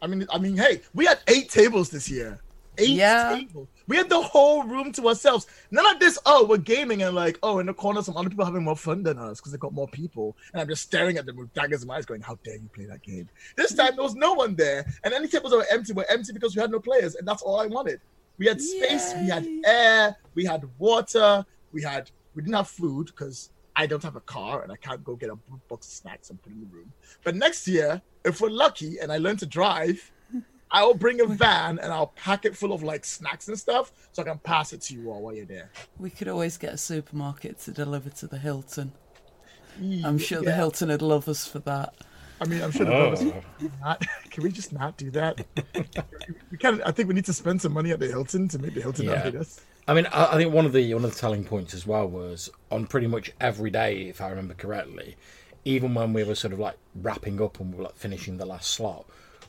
[0.00, 2.38] I mean, I mean, hey, we had eight tables this year.
[2.78, 3.36] Eight Yeah.
[3.36, 3.68] tables.
[3.86, 5.46] We had the whole room to ourselves.
[5.70, 6.18] None of this.
[6.26, 9.02] Oh, we're gaming and like, oh, in the corner, some other people having more fun
[9.02, 10.36] than us because they got more people.
[10.52, 12.68] And I'm just staring at them with daggers in my eyes, going, "How dare you
[12.74, 15.66] play that game?" This time there was no one there, and any tables that were
[15.70, 18.00] empty were empty because we had no players, and that's all I wanted.
[18.38, 23.06] We had space, we had air, we had water, we had we didn't have food
[23.06, 25.36] because I don't have a car and I can't go get a
[25.68, 26.92] box of snacks and put in the room.
[27.24, 30.10] But next year, if we're lucky and I learn to drive,
[30.70, 33.92] I will bring a van and I'll pack it full of like snacks and stuff
[34.12, 35.70] so I can pass it to you all while you're there.
[35.98, 38.92] We could always get a supermarket to deliver to the Hilton.
[40.04, 41.94] I'm sure the Hilton would love us for that.
[42.40, 43.10] I mean, I'm sure the Oh.
[43.10, 43.32] brothers
[43.80, 44.04] not.
[44.30, 45.44] Can we just not do that?
[46.50, 46.82] we kind of.
[46.86, 49.06] I think we need to spend some money at the Hilton to make the Hilton
[49.06, 49.60] not hate us.
[49.86, 52.08] I mean, I, I think one of the one of the telling points as well
[52.08, 55.16] was on pretty much every day, if I remember correctly,
[55.64, 58.46] even when we were sort of like wrapping up and we were like finishing the
[58.46, 59.06] last slot,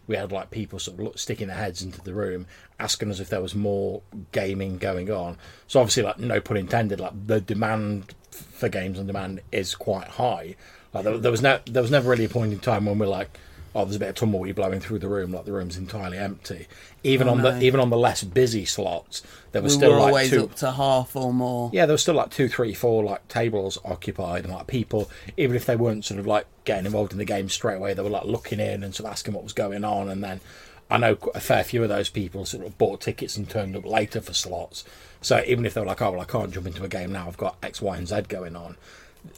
[0.07, 2.47] we had like people sort of sticking their heads into the room,
[2.79, 5.37] asking us if there was more gaming going on.
[5.67, 10.07] So obviously, like no pun intended, like the demand for games on demand is quite
[10.07, 10.55] high.
[10.93, 13.07] Like there, there was no, there was never really a point in time when we're
[13.07, 13.37] like,
[13.75, 16.65] oh, there's a bit of tumbleweed blowing through the room, like the room's entirely empty.
[17.03, 17.51] Even Oh, on no.
[17.51, 20.43] the even on the less busy slots, there was We still were like always two,
[20.45, 21.69] up to half or more.
[21.73, 25.55] yeah, there was still like two, three, four like tables occupied, and like people, even
[25.55, 28.09] if they weren't sort of like getting involved in the game straight away, they were
[28.09, 30.09] like looking in and sort of asking what was going on.
[30.09, 30.39] And then
[30.89, 33.85] I know a fair few of those people sort of bought tickets and turned up
[33.85, 34.85] later for slots.
[35.21, 37.27] So even if they were like, oh well, I can't jump into a game now,
[37.27, 38.77] I've got X, Y, and Z going on.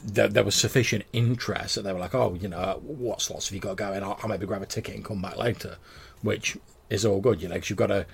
[0.04, 3.54] There, there was sufficient interest that they were like, oh, you know, what slots have
[3.54, 4.02] you got going?
[4.02, 5.76] I'll, I'll maybe grab a ticket and come back later,
[6.22, 6.56] which
[6.90, 8.06] is all good, you know, because you've got to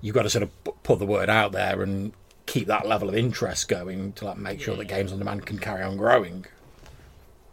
[0.00, 2.12] you've got to sort of put the word out there and
[2.46, 5.58] keep that level of interest going to like make sure that games on demand can
[5.58, 6.44] carry on growing.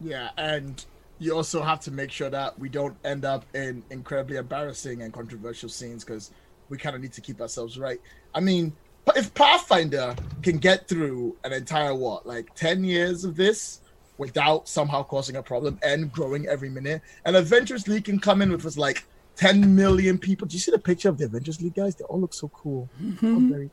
[0.02, 0.84] Yeah, and
[1.20, 5.14] you also have to make sure that we don't end up in incredibly embarrassing and
[5.14, 6.32] controversial scenes because
[6.70, 8.00] we kind of need to keep ourselves right.
[8.34, 8.74] I mean,
[9.16, 13.82] if Pathfinder can get through an entire what, like ten years of this
[14.18, 18.52] without somehow causing a problem and growing every minute, and Adventurers League can come in
[18.52, 20.48] with us like ten million people.
[20.48, 21.96] Do you see the picture of the Adventurers League guys?
[21.96, 22.90] They all look so cool.
[23.02, 23.26] Mm-hmm.
[23.26, 23.70] I'm, very,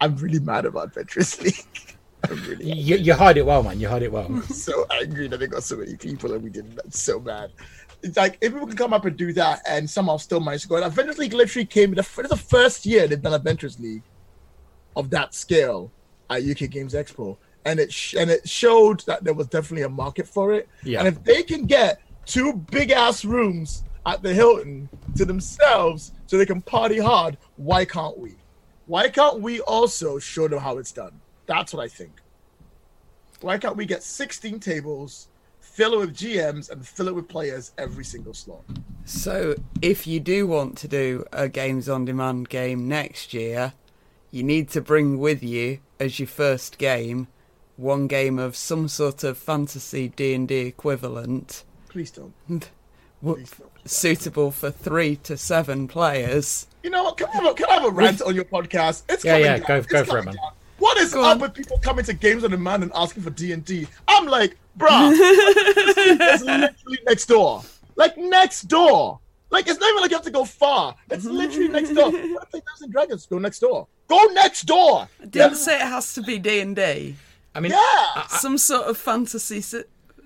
[0.00, 1.96] I'm really mad about Adventures League.
[2.28, 3.80] I'm really You, you hide it well, man.
[3.80, 4.42] You hide it well.
[4.48, 7.50] so angry that they got so many people and we did that so bad.
[8.02, 10.68] It's like if people can come up and do that and somehow still manage to
[10.68, 10.76] go.
[10.76, 14.02] And Adventurers League literally came the, the first year they've done Adventurers League
[14.96, 15.90] of that scale
[16.30, 19.88] at UK Games Expo, and it sh- and it showed that there was definitely a
[19.88, 20.68] market for it.
[20.82, 21.00] Yeah.
[21.00, 26.36] And if they can get two big ass rooms at the Hilton to themselves so
[26.36, 28.36] they can party hard, why can't we?
[28.86, 31.20] Why can't we also show them how it's done?
[31.46, 32.20] That's what I think.
[33.40, 35.28] Why can't we get 16 tables,
[35.60, 38.62] fill it with GMs, and fill it with players every single slot?
[39.04, 43.72] So, if you do want to do a games on demand game next year,
[44.32, 47.28] you need to bring with you as your first game
[47.76, 52.32] one game of some sort of fantasy D&D equivalent Please don't.
[52.48, 53.70] Please don't.
[53.84, 56.66] suitable for 3 to 7 players.
[56.82, 57.16] You know what?
[57.18, 59.02] Can I have a, can I have a rant on your podcast?
[59.08, 59.66] It's Yeah, coming yeah, down.
[59.66, 60.34] go- It's go for it, man.
[60.34, 60.52] down.
[60.78, 61.40] What is Go up on.
[61.40, 63.86] with people coming to games on demand and asking for D and D?
[64.08, 67.62] I'm like, bruh, it's literally next door.
[67.94, 69.20] Like next door.
[69.50, 70.96] Like it's not even like you have to go far.
[71.10, 72.10] It's literally next door.
[72.10, 73.26] Want to play Dungeons and Dragons?
[73.26, 73.86] Go next door.
[74.12, 75.08] Go next door.
[75.28, 77.16] Didn't say it has to be D&D.
[77.54, 77.78] I mean, Yeah.
[77.78, 79.62] I, Some sort of fantasy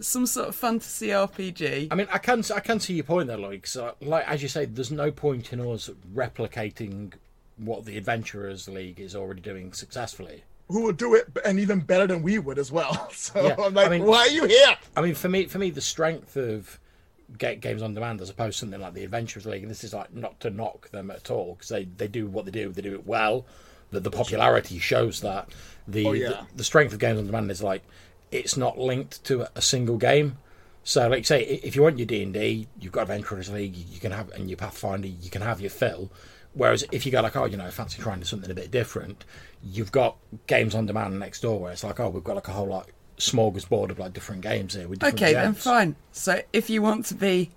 [0.00, 1.88] some sort of fantasy RPG.
[1.90, 4.42] I mean, I can I can see your point there, like, so, uh, like as
[4.42, 7.12] you say, there's no point in us replicating
[7.56, 10.42] what the Adventurers League is already doing successfully.
[10.68, 13.08] Who would do it and even better than we would as well?
[13.14, 14.76] So Yeah, I'm like, I mean- why are you here?
[14.96, 16.78] I mean, for me, for me, the strength of
[17.38, 19.94] ga- games on demand as opposed to something like the Adventurers League, and this is
[19.94, 22.82] like not to knock them at all because they, they do what they do, they
[22.82, 23.46] do it well.
[23.90, 25.48] The, the popularity shows that
[25.86, 26.28] the, Oh, yeah.
[26.28, 27.82] the the strength of games on demand is like
[28.30, 30.38] it's not linked to a, single game.
[30.82, 33.76] So, like you say, if you want your D and D, you've got Adventurers League,
[33.76, 36.10] you can have, and your Pathfinder, you can have your fill.
[36.54, 39.24] Whereas if you go like, oh, you know, fancy trying something a bit different,
[39.62, 42.52] you've got games on demand next door where it's like, oh, we've got like a
[42.52, 45.96] whole like smorgasbord of like different games here with different Okay, then fine.
[46.12, 47.50] So if you want to be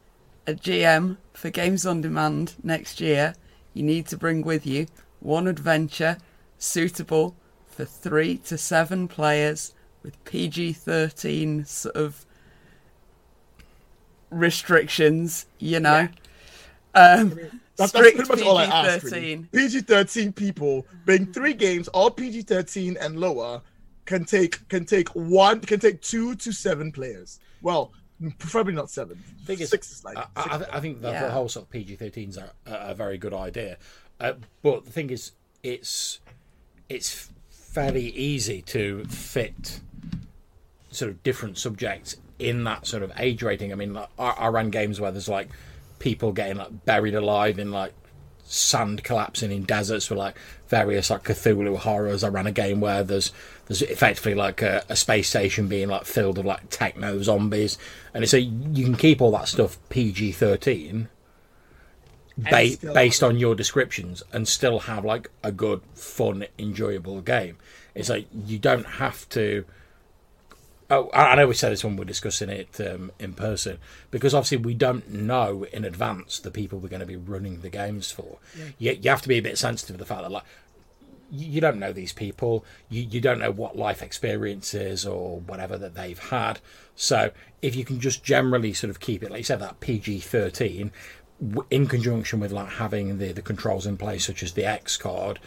[0.47, 3.35] a GM for Games on Demand next year,
[3.73, 4.87] you need to bring with you
[5.19, 6.17] one adventure
[6.57, 7.35] suitable
[7.67, 12.25] for three to seven players with PG 13 sort of
[14.29, 16.07] restrictions, you know.
[16.95, 19.05] Um, That, that's pretty much all I asked.
[19.05, 19.37] Really.
[19.53, 19.85] PG-13.
[19.87, 23.61] PG-13 people being three games, all PG-13 and lower,
[24.05, 27.39] can take can take one can take two to seven players.
[27.61, 27.93] Well,
[28.39, 29.23] preferably not seven.
[29.45, 30.17] Thing is, Six is like.
[30.17, 31.29] I, I, I think that the Yeah.
[31.31, 33.77] whole sort of PG 13s are a, a very good idea.
[34.19, 35.31] Uh, but the thing is,
[35.63, 36.19] it's
[36.87, 39.79] it's fairly easy to fit
[40.91, 43.71] sort of different subjects in that sort of age rating.
[43.71, 45.49] I mean, like, I, I ran games where there's like
[45.99, 47.93] people getting like buried alive in like
[48.43, 50.35] sand collapsing in deserts with like
[50.67, 52.23] various like Cthulhu horrors.
[52.23, 53.31] I ran a game where there's
[53.67, 57.77] there's effectively like a, a space station being like filled with like techno zombies,
[58.13, 61.09] and it's a you can keep all that stuff PG thirteen.
[62.43, 67.57] Ba- based on your descriptions and still have like a good, fun, enjoyable game.
[67.95, 69.65] It's like you don't have to.
[70.91, 73.77] Oh, I know we said this when we we're discussing it um, in person
[74.09, 77.69] because obviously we don't know in advance the people we're going to be running the
[77.69, 78.39] games for.
[78.79, 80.45] You, you have to be a bit sensitive to the fact that like
[81.31, 82.65] you you don't know these people.
[82.89, 86.59] You you don't know what life experiences or whatever that they've had.
[86.95, 90.19] So if you can just generally sort of keep it, like you said, that PG
[90.21, 90.91] thirteen,
[91.69, 95.39] in conjunction with like having the the controls in place, such as the X card,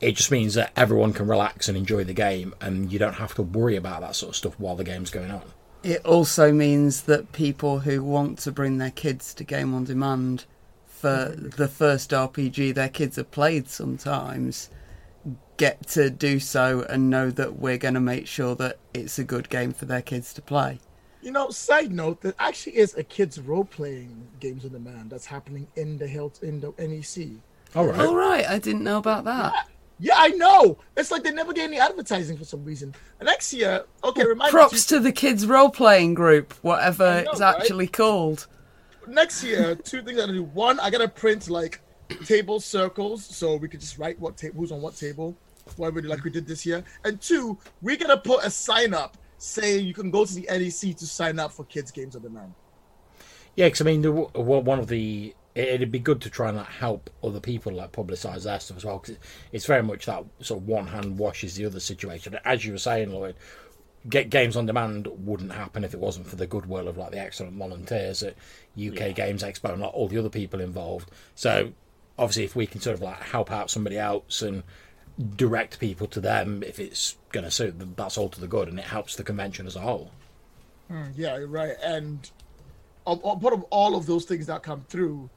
[0.00, 3.34] it just means that everyone can relax and enjoy the game, and you don't have
[3.34, 5.44] to worry about that sort of stuff while the game's going on.
[5.82, 10.44] It also means that people who want to bring their kids to Game on Demand
[10.86, 14.70] for the first RPG their kids have played sometimes
[15.56, 19.24] get to do so and know that we're going to make sure that it's a
[19.24, 20.78] good game for their kids to play.
[21.26, 25.26] You know, side note, there actually is a kids role playing games on demand that's
[25.26, 27.40] happening in the Hilt in the NEC.
[27.74, 27.98] All right.
[27.98, 29.68] All right, I didn't know about that.
[29.98, 30.78] Yeah, I know.
[30.96, 32.94] It's like they never get any advertising for some reason.
[33.18, 37.30] And next year, okay, remind me Props to the kids role playing group, whatever know,
[37.32, 37.56] it's right?
[37.56, 38.46] actually called.
[39.08, 40.44] next year, two things I gotta do.
[40.44, 41.80] One, I gotta print like
[42.24, 45.36] table circles so we could just write what ta- who's on what table,
[45.74, 46.84] whatever like we did this year.
[47.02, 50.96] And two, we gotta put a sign up saying you can go to the NEC
[50.96, 52.54] to sign up for kids games on demand.
[53.54, 56.48] Yeah, because I mean, the, w- one of the it- it'd be good to try
[56.48, 59.16] and like, help other people like publicise their stuff as well because
[59.52, 62.38] it's very much that sort of one hand washes the other situation.
[62.44, 63.34] As you were saying, Lloyd,
[64.08, 67.18] get games on demand wouldn't happen if it wasn't for the goodwill of like the
[67.18, 68.34] excellent volunteers at
[68.78, 71.10] UK Games Expo and like all the other people involved.
[71.34, 71.72] So
[72.18, 74.62] obviously, if we can sort of like help out somebody else and
[75.36, 78.68] direct people to them if it's going to suit them, that's all to the good
[78.68, 80.10] and it helps the convention as a whole.
[80.88, 81.74] Hmm, yeah, right.
[81.82, 82.30] And
[83.06, 85.30] of, of, of all of those things that come through,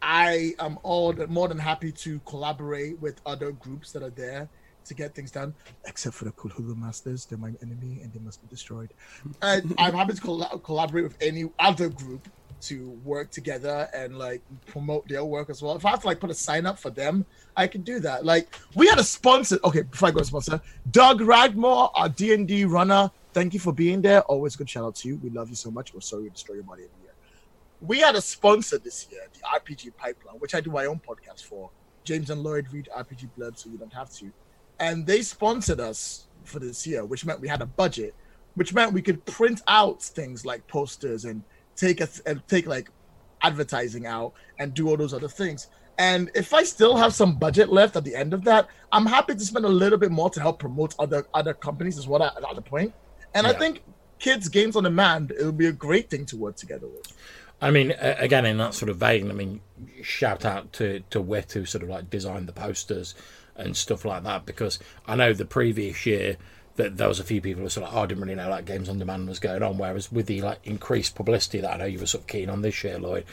[0.00, 4.48] I am all more than happy to collaborate with other groups that are there
[4.84, 5.54] to get things done.
[5.86, 8.90] Except for the Cthulhu Masters, they're my enemy and they must be destroyed.
[9.42, 12.28] And I'm happy to colla- collaborate with any other group
[12.62, 15.76] to work together and like promote their work as well.
[15.76, 17.24] If I have to like put a sign up for them,
[17.56, 18.24] I can do that.
[18.24, 19.58] Like we had a sponsor.
[19.64, 23.10] Okay, before I go to sponsor, Doug Radmore, our D and D runner.
[23.32, 24.22] Thank you for being there.
[24.22, 25.16] Always good shout out to you.
[25.22, 25.94] We love you so much.
[25.94, 27.12] We're sorry we destroy your body every year.
[27.80, 31.44] We had a sponsor this year, the RPG Pipeline, which I do my own podcast
[31.44, 31.70] for.
[32.02, 34.32] James and Lloyd read RPG Blood, so you don't have to.
[34.80, 38.14] And they sponsored us for this year, which meant we had a budget,
[38.54, 41.42] which meant we could print out things like posters and
[41.78, 42.90] take a and take like
[43.42, 45.68] advertising out and do all those other things.
[45.98, 49.34] And if I still have some budget left at the end of that, I'm happy
[49.34, 52.36] to spend a little bit more to help promote other other companies as well at,
[52.36, 52.94] at the point.
[53.34, 53.82] And I think
[54.18, 57.12] kids games on demand it would be a great thing to work together with.
[57.60, 59.60] I mean, again, in that sort of vein, I mean,
[60.02, 63.14] shout out to to Wit who sort of like designed the posters
[63.56, 66.36] and stuff like that because I know the previous year
[66.78, 68.48] that there was a few people who were sort of, oh, I didn't really know
[68.50, 69.78] that Games on Demand was going on.
[69.78, 72.62] Whereas with the like increased publicity that I know you were sort of keen on
[72.62, 73.24] this year, Lloyd,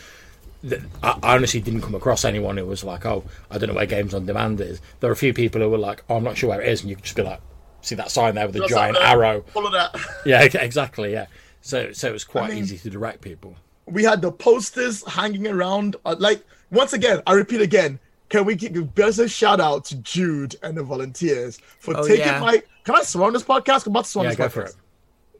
[0.63, 3.75] that I I honestly didn't come across anyone who was like, oh, I don't know
[3.75, 4.81] where Games on Demand is.
[4.99, 6.81] There are a few people who were like, oh, I'm not sure where it is,
[6.81, 7.39] and you could just be like,
[7.81, 9.11] see that sign there with a giant like that.
[9.11, 9.41] arrow.
[9.53, 9.95] Follow that.
[10.25, 11.13] Yeah, exactly.
[11.13, 11.27] Yeah.
[11.61, 13.55] So so it was quite mean- easy to direct people.
[13.85, 15.95] we had the posters hanging around.
[16.03, 17.99] Uh, like once again, I repeat again.
[18.29, 22.25] Can we give a best shout out to Jude and the volunteers for Oh, taking
[22.25, 22.39] yeah.
[22.39, 22.63] my?
[22.85, 23.87] Can I swear on this podcast?
[23.87, 24.69] I'm about to swear on this go for podcast.
[24.69, 24.75] it.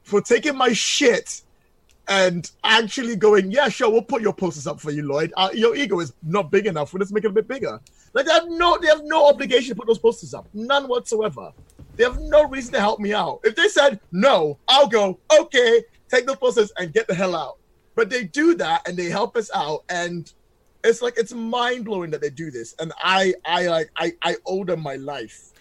[0.02, 1.42] For taking my shit
[2.08, 5.32] and actually going, yeah, sure, we'll put your posters up for you, Lloyd.
[5.36, 6.92] Uh, your ego is not big enough.
[6.92, 7.80] We'll just make it a bit bigger.
[8.14, 11.52] Like they have no, they have no obligation to put those posters up, none whatsoever.
[11.96, 13.40] They have no reason to help me out.
[13.44, 15.18] If they said no, I'll go.
[15.40, 17.58] Okay, take the posters and get the hell out.
[17.94, 20.32] But they do that and they help us out, and
[20.82, 22.74] it's like it's mind blowing that they do this.
[22.78, 25.52] And I, I like, I, I owe them my life.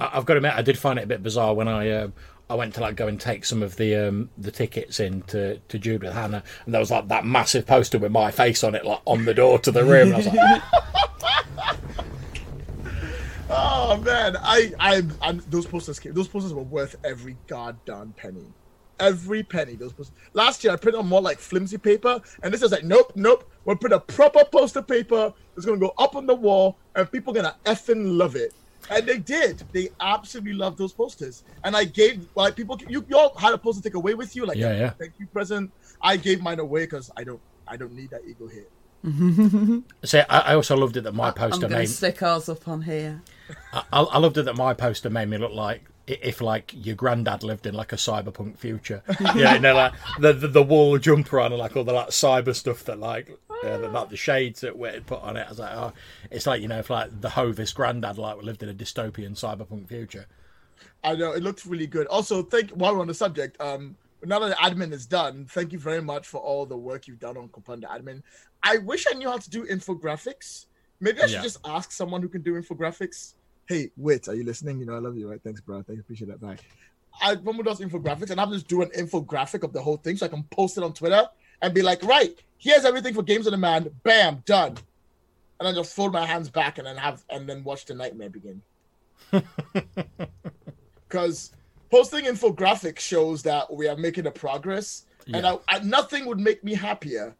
[0.00, 2.12] I've got to admit, I did find it a bit bizarre when I um,
[2.50, 5.58] I went to like go and take some of the um, the tickets in to,
[5.58, 8.74] to Jude with Hannah, and there was like that massive poster with my face on
[8.74, 10.12] it, like on the door to the room.
[10.12, 10.62] And I was like,
[13.54, 16.14] Oh man, I, I, I those posters came.
[16.14, 18.46] Those posters were worth every goddamn penny,
[18.98, 19.74] every penny.
[19.74, 20.14] Those posters.
[20.32, 23.50] Last year I printed on more like flimsy paper, and this is like, nope, nope.
[23.66, 25.34] We'll print a proper poster paper.
[25.54, 28.54] It's gonna go up on the wall, and people are gonna effing love it.
[28.90, 29.62] And they did.
[29.72, 31.44] They absolutely loved those posters.
[31.64, 32.78] And I gave like people.
[32.88, 34.90] You, you all had a poster to take away with you, like Yeah, a yeah.
[34.90, 35.70] thank you present.
[36.00, 38.70] I gave mine away because I don't, I don't need that ego hit.
[40.04, 41.44] See, I, I also loved it that my poster.
[41.44, 41.88] I'm poster going to made.
[41.88, 43.22] stick ours up on here.
[43.72, 47.42] I, I loved it that my poster made me look like if like your granddad
[47.44, 49.02] lived in like a cyberpunk future.
[49.36, 52.08] yeah, you know, like the, the the wall jumper on and like all the like
[52.08, 53.30] cyber stuff that like
[53.64, 55.46] uh, like the shades that had put on it.
[55.46, 55.92] I was like, oh,
[56.30, 59.88] it's like you know, if like the Hovis granddad like lived in a dystopian cyberpunk
[59.88, 60.26] future.
[61.04, 62.06] I know it looked really good.
[62.08, 65.72] Also, thank while we're on the subject, um, now that the admin is done, thank
[65.72, 68.22] you very much for all the work you've done on Companda admin.
[68.62, 70.66] I wish I knew how to do infographics.
[71.00, 71.42] Maybe I should Yeah.
[71.42, 73.34] just ask someone who can do infographics.
[73.66, 74.78] Hey, Wit, are you listening?
[74.78, 75.40] You know, I love you, right?
[75.42, 75.82] Thanks, bro.
[75.82, 76.00] Thank you.
[76.00, 76.40] Appreciate that.
[76.40, 76.58] Bye.
[77.20, 80.16] I one who does infographics, and I'll just do an infographic of the whole thing
[80.16, 81.28] so I can post it on Twitter
[81.62, 83.90] and be like, right, here's everything for Games on Demand.
[84.02, 84.76] Bam, done.
[85.58, 88.30] And then just fold my hands back and then have and then watch the nightmare
[88.30, 88.60] begin.
[91.08, 91.52] Because
[91.90, 95.04] posting infographics shows that we are making a progress,
[95.34, 97.36] and I, I, nothing would make me happier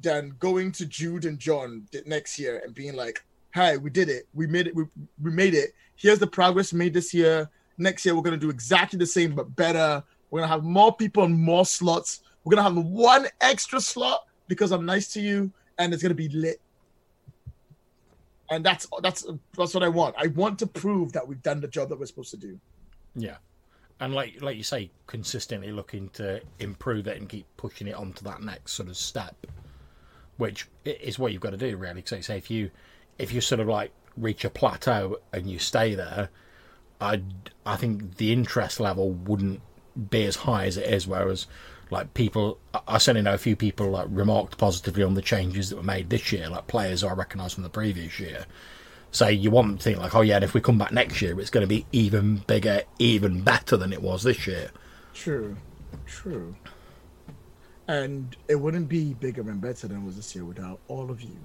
[0.00, 4.28] than going to Jude and John next year and being like, "Hey, we did it.
[4.34, 4.76] We made it.
[4.76, 4.84] We,
[5.22, 5.72] we made it.
[5.94, 7.48] Here's the progress made this year.
[7.78, 10.04] Next year, we're gonna do exactly the same but better.
[10.30, 12.20] We're gonna have more people and more slots.
[12.46, 16.28] We're gonna have one extra slot because I'm nice to you, and it's gonna be
[16.28, 16.60] lit."
[18.48, 19.26] And that's that's
[19.56, 20.14] that's what I want.
[20.16, 22.60] I want to prove that we've done the job that we're supposed to do.
[23.16, 23.38] Yeah.
[23.98, 28.12] And like like you say, consistently looking to improve it and keep pushing it on
[28.12, 29.34] to that next sort of step,
[30.36, 32.04] which is what you've got to do really.
[32.06, 32.70] So say if you
[33.18, 36.28] if you sort of like reach a plateau and you stay there,
[37.00, 37.22] I
[37.64, 39.62] I think the interest level wouldn't
[40.10, 41.08] be as high as it is.
[41.08, 41.48] Whereas
[41.90, 42.58] like people,
[42.88, 46.10] I- certainly know a few people like remarked positively on the changes that were made
[46.10, 48.46] this year, like players I recognise from the previous year.
[49.12, 51.22] So you want them to think like, oh yeah, and if we come back next
[51.22, 54.70] year, it's going to be even bigger, even better than it was this year.
[55.14, 55.56] True,
[56.06, 56.56] true.
[57.88, 61.22] And it wouldn't be bigger and better than it was this year without all of
[61.22, 61.36] you.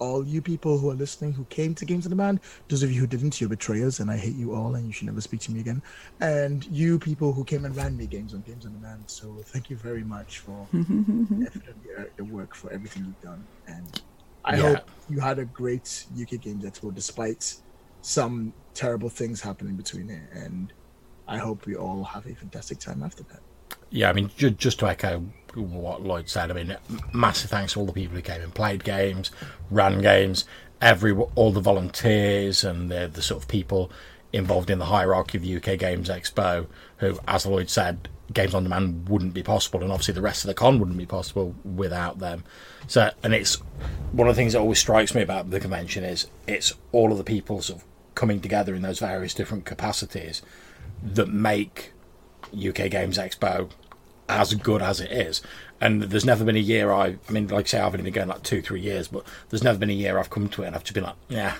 [0.00, 3.00] All you people who are listening who came to Games on Demand, those of you
[3.00, 5.52] who didn't, you're betrayers, and I hate you all, and you should never speak to
[5.52, 5.82] me again.
[6.20, 9.70] And you people who came and ran me games on Games on Demand, so thank
[9.70, 10.70] you very much for
[11.36, 13.48] the effort and the, the work for everything you've done.
[13.66, 13.94] And
[14.44, 14.62] I Yeah.
[14.62, 17.44] hope you had a great UK Games Expo despite
[18.02, 20.28] some terrible things happening between it.
[20.32, 20.72] And
[21.28, 23.40] I hope we all have a fantastic time after that.
[23.90, 25.24] Yeah, I mean, ju- just to echo
[25.54, 26.76] what Lloyd said, I mean,
[27.12, 29.30] massive thanks to all the people who came and played games,
[29.70, 30.44] ran games,
[30.80, 33.90] every all the volunteers and the the sort of people
[34.32, 36.66] involved in the hierarchy of the UK Games Expo,
[36.98, 40.48] who, as Lloyd said, Games on Demand wouldn't be possible, and obviously the rest of
[40.48, 42.44] the con wouldn't be possible without them.
[42.86, 43.56] So, and it's
[44.12, 47.18] one of the things that always strikes me about the convention is it's all of
[47.18, 50.42] the people sort of coming together in those various different capacities
[51.02, 51.92] that make
[52.54, 53.70] UK Games Expo
[54.30, 55.42] as good as it is.
[55.80, 58.12] And there's never been a year I, I mean, like I say, I've only been
[58.12, 60.66] going like two, three years, but there's never been a year I've come to it
[60.66, 61.56] and I've just been like, yeah,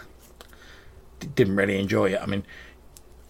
[1.35, 2.21] didn't really enjoy it.
[2.21, 2.45] I mean,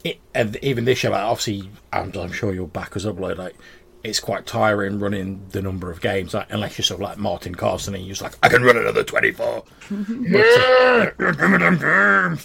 [0.05, 3.39] it, and even this year, like, obviously, I'm, I'm sure you'll back us up, like,
[3.39, 3.57] like,
[4.03, 7.55] it's quite tiring running the number of games, like, unless you're sort of like Martin
[7.55, 9.65] Carson and you're just like, I can run another 24.
[9.91, 10.39] but,
[11.19, 12.37] uh,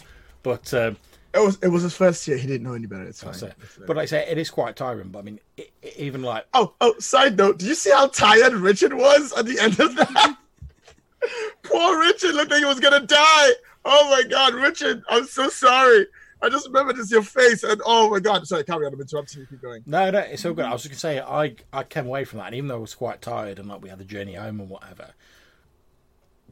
[0.44, 0.98] but um,
[1.36, 2.38] It was it was his first year.
[2.38, 3.04] He didn't know any better.
[3.04, 3.34] It's fine.
[3.34, 5.10] It's but like I say, it is quite tiring.
[5.10, 8.08] But I mean, it, it- even like oh oh, side note, did you see how
[8.08, 10.38] tired Richard was at the end of that?
[11.64, 13.50] Poor Richard looked like he was gonna die.
[13.84, 16.08] Oh my god, Richard, I'm so sorry.
[16.42, 18.94] I just remembered it's your face, and oh my god, sorry, carry on.
[18.94, 19.48] I'm interrupting you.
[19.48, 19.84] Keep going.
[19.86, 20.66] No, no, it's all good.
[20.66, 22.80] I was just gonna say I I came away from that, and even though I
[22.80, 25.12] was quite tired and like we had the journey home and whatever,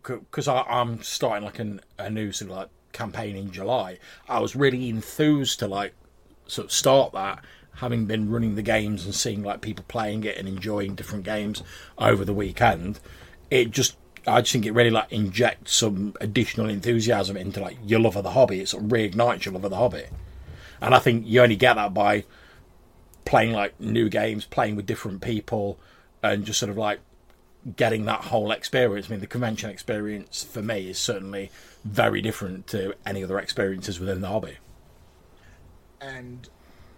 [0.01, 4.55] because I'm starting like an, a new sort of like campaign in July, I was
[4.55, 5.93] really enthused to like
[6.47, 7.43] sort of start that,
[7.75, 11.63] having been running the games and seeing like people playing it and enjoying different games
[11.97, 12.99] over the weekend.
[13.49, 17.99] It just I just think it really like injects some additional enthusiasm into like your
[17.99, 18.61] love of the hobby.
[18.61, 20.05] It sort of reignites your love of the hobby,
[20.81, 22.23] and I think you only get that by
[23.25, 25.77] playing like new games, playing with different people,
[26.21, 26.99] and just sort of like
[27.75, 29.07] getting that whole experience.
[29.07, 31.51] I mean, the convention experience for me is certainly
[31.83, 34.57] very different to any other experiences within the hobby.
[36.01, 36.49] And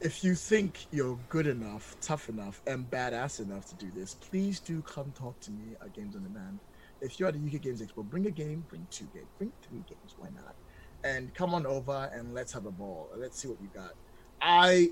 [0.01, 4.59] if you think you're good enough, tough enough, and badass enough to do this, please
[4.59, 6.59] do come talk to me at Games on Demand.
[7.01, 9.83] If you're at the UK Games Expo, bring a game, bring two games, bring three
[9.87, 10.55] games, why not?
[11.03, 13.09] And come on over and let's have a ball.
[13.15, 13.93] Let's see what you got.
[14.41, 14.89] I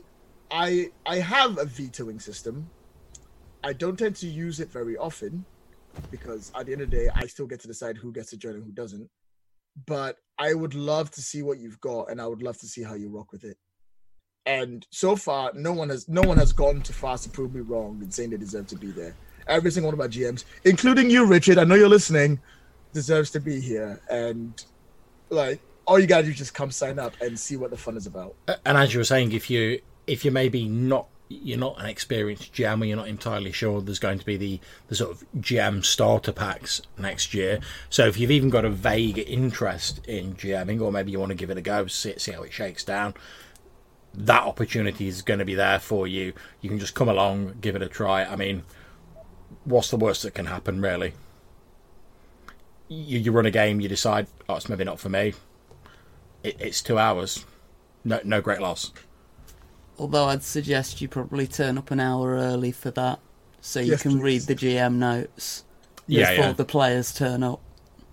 [0.51, 2.69] I I have a vetoing system.
[3.63, 5.45] I don't tend to use it very often
[6.11, 8.37] because at the end of the day, I still get to decide who gets to
[8.37, 9.09] join and who doesn't.
[9.85, 12.83] But I would love to see what you've got, and I would love to see
[12.83, 13.57] how you rock with it.
[14.45, 17.61] And so far no one has no one has gone too far to prove me
[17.61, 19.15] wrong in saying they deserve to be there.
[19.47, 22.39] Every single one of my gms including you richard i know you're listening
[22.93, 24.63] deserves to be here, and
[25.29, 27.97] like all you gotta do is just come sign up and see what the fun
[27.97, 28.35] is about.
[28.65, 31.07] And as you were saying, if you if you're maybe not
[31.41, 34.95] you're not an experienced or you're not entirely sure there's going to be the, the
[34.95, 37.59] sort of GM starter packs next year.
[37.89, 41.35] So if you've even got a vague interest in GMing or maybe you want to
[41.35, 43.13] give it a go, see, see how it shakes down,
[44.13, 46.33] that opportunity is going to be there for you.
[46.61, 48.23] You can just come along, give it a try.
[48.23, 48.63] I mean,
[49.63, 51.13] what's the worst that can happen, really?
[52.87, 55.33] You, you run a game, you decide, oh, it's maybe not for me.
[56.43, 57.45] It, it's two hours.
[58.03, 58.91] No, no great loss.
[59.97, 63.19] Although I'd suggest you probably turn up an hour early for that,
[63.61, 65.63] so you Yes, can read the GM notes
[66.07, 66.53] Yeah, before yeah.
[66.53, 67.61] the players turn up.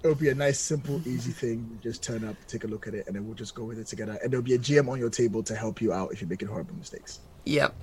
[0.03, 1.79] It'll be a nice, simple, easy thing.
[1.83, 3.87] Just turn up, take a look at it, and then we'll just go with it
[3.87, 4.19] together.
[4.23, 6.49] And there'll be a GM on your table to help you out if you're making
[6.49, 7.21] horrible mistakes.
[7.45, 7.75] Yep.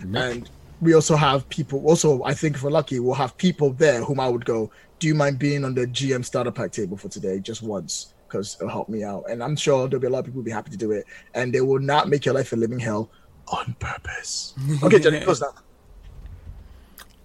[0.00, 0.16] Mm-hmm.
[0.16, 1.84] And we also have people.
[1.86, 4.70] Also, I think if we're lucky, we'll have people there whom I would go.
[4.98, 8.56] Do you mind being on the GM starter pack table for today, just once, because
[8.60, 9.24] it'll help me out?
[9.28, 11.06] And I'm sure there'll be a lot of people who'll be happy to do it,
[11.34, 13.10] and they will not make your life a living hell
[13.48, 14.54] on purpose.
[14.82, 15.52] Okay, Jenny, close that.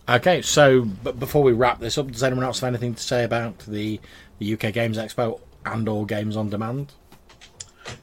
[0.07, 3.23] Okay, so but before we wrap this up, does anyone else have anything to say
[3.23, 3.99] about the,
[4.39, 6.93] the UK Games Expo and or Games on Demand?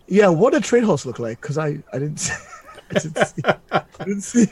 [0.07, 1.41] Yeah, what did trade house look like?
[1.41, 2.35] Because I, I didn't see.
[2.91, 3.43] I didn't see.
[3.71, 4.43] I didn't see.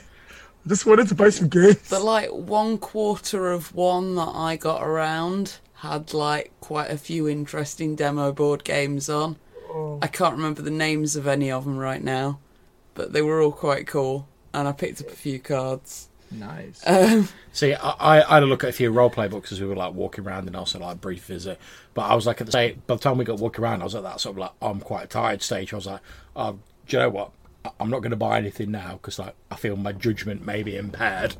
[0.64, 1.88] I just wanted to buy some games.
[1.88, 7.26] The like one quarter of one that I got around had like quite a few
[7.28, 9.36] interesting demo board games on.
[10.02, 12.40] I can't remember the names of any of them right now,
[12.94, 16.08] but they were all quite cool, and I picked up a few cards.
[16.30, 16.82] Nice.
[16.86, 19.66] Um, See, I, I I had a look at a few roleplay books as we
[19.66, 21.58] were like walking around and also like brief visit.
[21.94, 23.84] But I was like at the same by the time we got walking around, I
[23.84, 25.72] was at that sort of like I'm quite tired stage.
[25.72, 26.00] I was like,
[26.36, 27.32] oh, do you know what?
[27.78, 30.76] I'm not going to buy anything now because like I feel my judgment may be
[30.76, 31.36] impaired.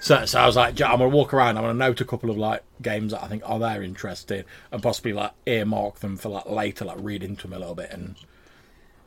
[0.00, 1.56] So, so I was like, I'm going to walk around.
[1.56, 4.44] I'm going to note a couple of like games that I think are they're interested
[4.70, 7.90] and possibly like earmark them for like later, like read into them a little bit
[7.90, 8.16] and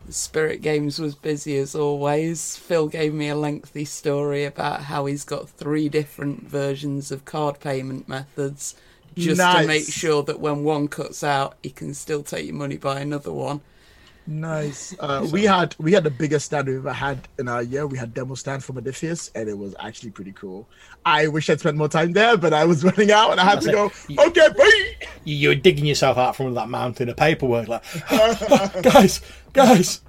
[0.09, 2.57] Spirit Games was busy as always.
[2.57, 7.59] Phil gave me a lengthy story about how he's got three different versions of card
[7.59, 8.75] payment methods
[9.15, 12.77] just to make sure that when one cuts out, he can still take your money
[12.77, 13.61] by another one.
[14.28, 14.95] Nice.
[14.99, 17.88] Uh, we had we had the biggest stand we've ever had in our year.
[17.88, 20.67] We had demo stand from Odysseus, and it was actually pretty cool.
[21.05, 23.61] I wish I'd spent more time there, but I was running out, and I had
[23.61, 23.88] to go.
[23.89, 24.19] That's it.
[24.19, 24.91] Okay, bye.
[25.26, 27.84] you, you were digging yourself out from that mountain of paperwork, like,
[28.84, 29.22] guys,
[29.53, 30.01] guys.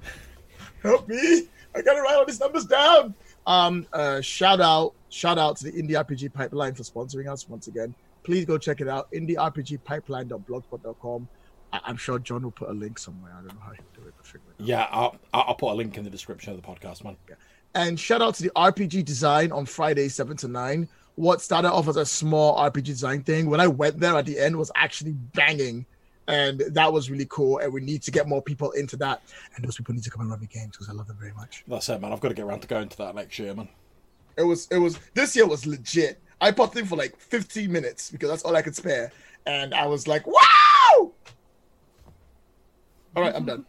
[0.83, 3.13] help me i gotta write all these numbers down
[3.47, 7.67] um uh shout out shout out to the indie rpg pipeline for sponsoring us once
[7.67, 11.27] again please go check it out indierpgpipeline.blogspot.com
[11.71, 13.71] I- i'm sure john will put a link somewhere i don't know how
[14.33, 14.83] he'll do it but figure it out.
[14.83, 17.17] Yeah, I'll, I'll put a link in the description of the podcast, man.
[17.75, 21.87] and shout out to the rpg design on friday 7 to 9 what started off
[21.87, 25.13] as a small rpg design thing when i went there at the end was actually
[25.33, 25.85] banging
[26.27, 29.21] and that was really cool and we need to get more people into that
[29.55, 31.33] and those people need to come and run the games because i love them very
[31.33, 32.13] much That's it, man.
[32.13, 33.67] I've got to get around to going to that next year, man.
[34.37, 36.19] It was it was this year was legit.
[36.41, 39.11] I popped in for like 15 minutes because that's all I could spare,
[39.45, 41.11] and I was like, "Wow!"
[43.15, 43.65] All right, I'm done.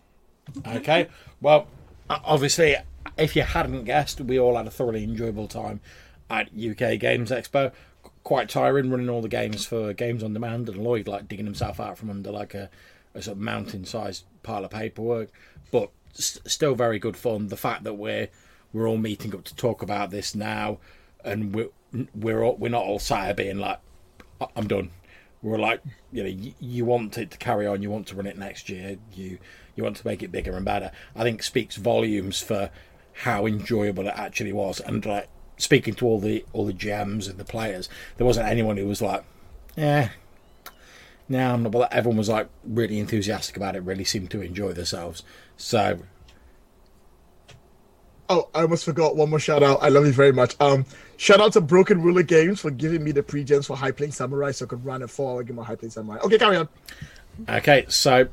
[0.67, 1.09] Okay.
[1.41, 1.67] Well,
[2.09, 2.77] obviously,
[3.17, 5.81] if you hadn't guessed, we all had a thoroughly enjoyable time
[6.31, 7.73] at UK Games Expo.
[8.23, 11.79] Quite tiring running all the games for Games on Demand, and Lloyd like digging himself
[11.79, 12.71] out from under like a,
[13.15, 15.31] a sort of mountain-sized pile of paperwork,
[15.71, 17.49] but s- still very good fun.
[17.49, 18.29] The fact that we're
[18.73, 20.79] we're all meeting up to talk about this now,
[21.23, 21.69] and we're
[22.15, 23.79] we're all, we're not all sat being like,
[24.57, 24.91] I'm done.
[25.45, 27.83] We're like, you know, you, you want it to carry on.
[27.83, 28.97] You want to run it next year.
[29.13, 29.39] You
[29.77, 30.91] you want to make it bigger and better.
[31.15, 32.71] I think speaks volumes for
[33.13, 34.81] how enjoyable it actually was.
[34.81, 35.29] And like
[35.59, 39.03] speaking to all the all the GMs and the players, there wasn't anyone who was
[39.03, 39.23] like,
[39.77, 40.09] yeah.
[41.29, 41.73] No, I'm not.
[41.73, 43.83] But everyone was like really enthusiastic about it.
[43.83, 45.23] Really seemed to enjoy themselves.
[45.59, 46.01] So
[48.29, 49.83] Oh, I almost forgot one more shout out.
[49.83, 50.57] I love you very much.
[50.59, 50.87] Um,
[51.19, 54.51] shout out to Broken Ruler Games for giving me the pre-gens for High Playing Samurai,
[54.51, 56.19] so I could run a four-hour game of High Playing Samurai.
[56.25, 56.69] Okay, carry on.
[57.49, 58.29] Okay, so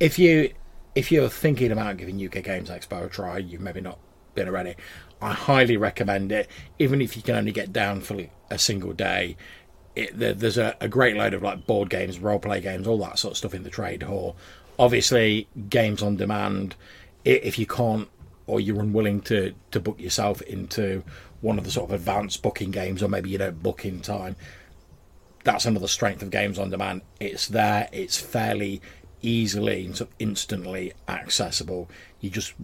[0.00, 0.52] if you
[0.94, 3.98] if you're thinking about giving UK Games Expo a try, you've maybe not
[4.34, 4.74] been already.
[5.20, 9.36] I highly recommend it, even if you can only get down for a single day.
[9.94, 12.98] It, there, there's a, a great load of like board games, role play games, all
[12.98, 14.36] that sort of stuff in the trade hall.
[14.78, 16.74] Obviously, games on demand.
[17.24, 18.08] If you can't
[18.46, 21.02] or you're unwilling to to book yourself into
[21.40, 24.36] one of the sort of advanced booking games, or maybe you don't book in time,
[25.44, 27.02] that's another strength of games on demand.
[27.20, 28.82] It's there, it's fairly
[29.22, 31.88] easily and sort of instantly accessible.
[32.20, 32.54] You just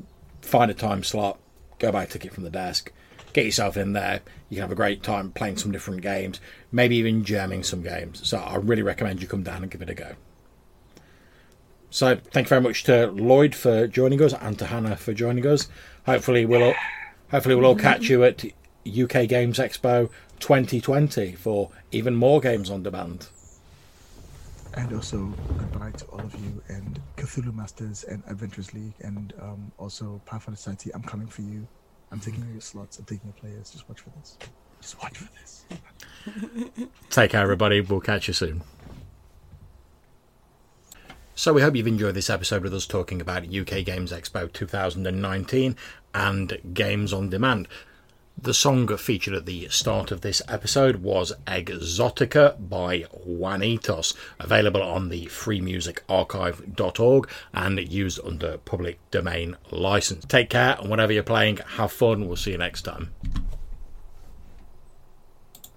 [0.41, 1.39] find a time slot,
[1.79, 2.93] go buy a ticket from the desk,
[3.33, 4.21] get yourself in there.
[4.49, 8.27] You can have a great time playing some different games, maybe even GMing some games.
[8.29, 10.15] So I really recommend you come down and give it a go.
[11.93, 15.47] So thank you very much to Lloyd for joining us and to Hannah for joining
[15.47, 15.69] us.
[16.07, 16.75] Hopefully we'll all,
[17.31, 18.43] hopefully we'll all catch you at
[18.87, 20.09] UK Games Expo
[20.41, 23.29] 2020 for even more games on demand.
[24.73, 29.71] And also goodbye to all of you and Cthulhu Masters and Adventurers League and um,
[29.77, 30.91] also Pathfinder Society.
[30.95, 31.69] I'm coming for you.
[32.11, 32.99] I'm taking your slots.
[32.99, 33.71] I'm taking your players.
[33.71, 34.39] Just watch for this.
[34.81, 35.65] Just watch for this.
[37.11, 37.83] Take care, everybody.
[37.83, 38.63] We'll catch you soon.
[41.35, 45.77] So we hope you've enjoyed this episode with us talking about UK Games Expo 2019
[46.15, 47.69] and games on demand.
[48.41, 55.09] The song featured at the start of this episode was Exotica by Juanitos, available on
[55.09, 60.27] the freemusicarchive.org and used under public domain license.
[60.27, 62.27] Take care, and whatever you're playing, have fun.
[62.27, 63.11] We'll see you next time.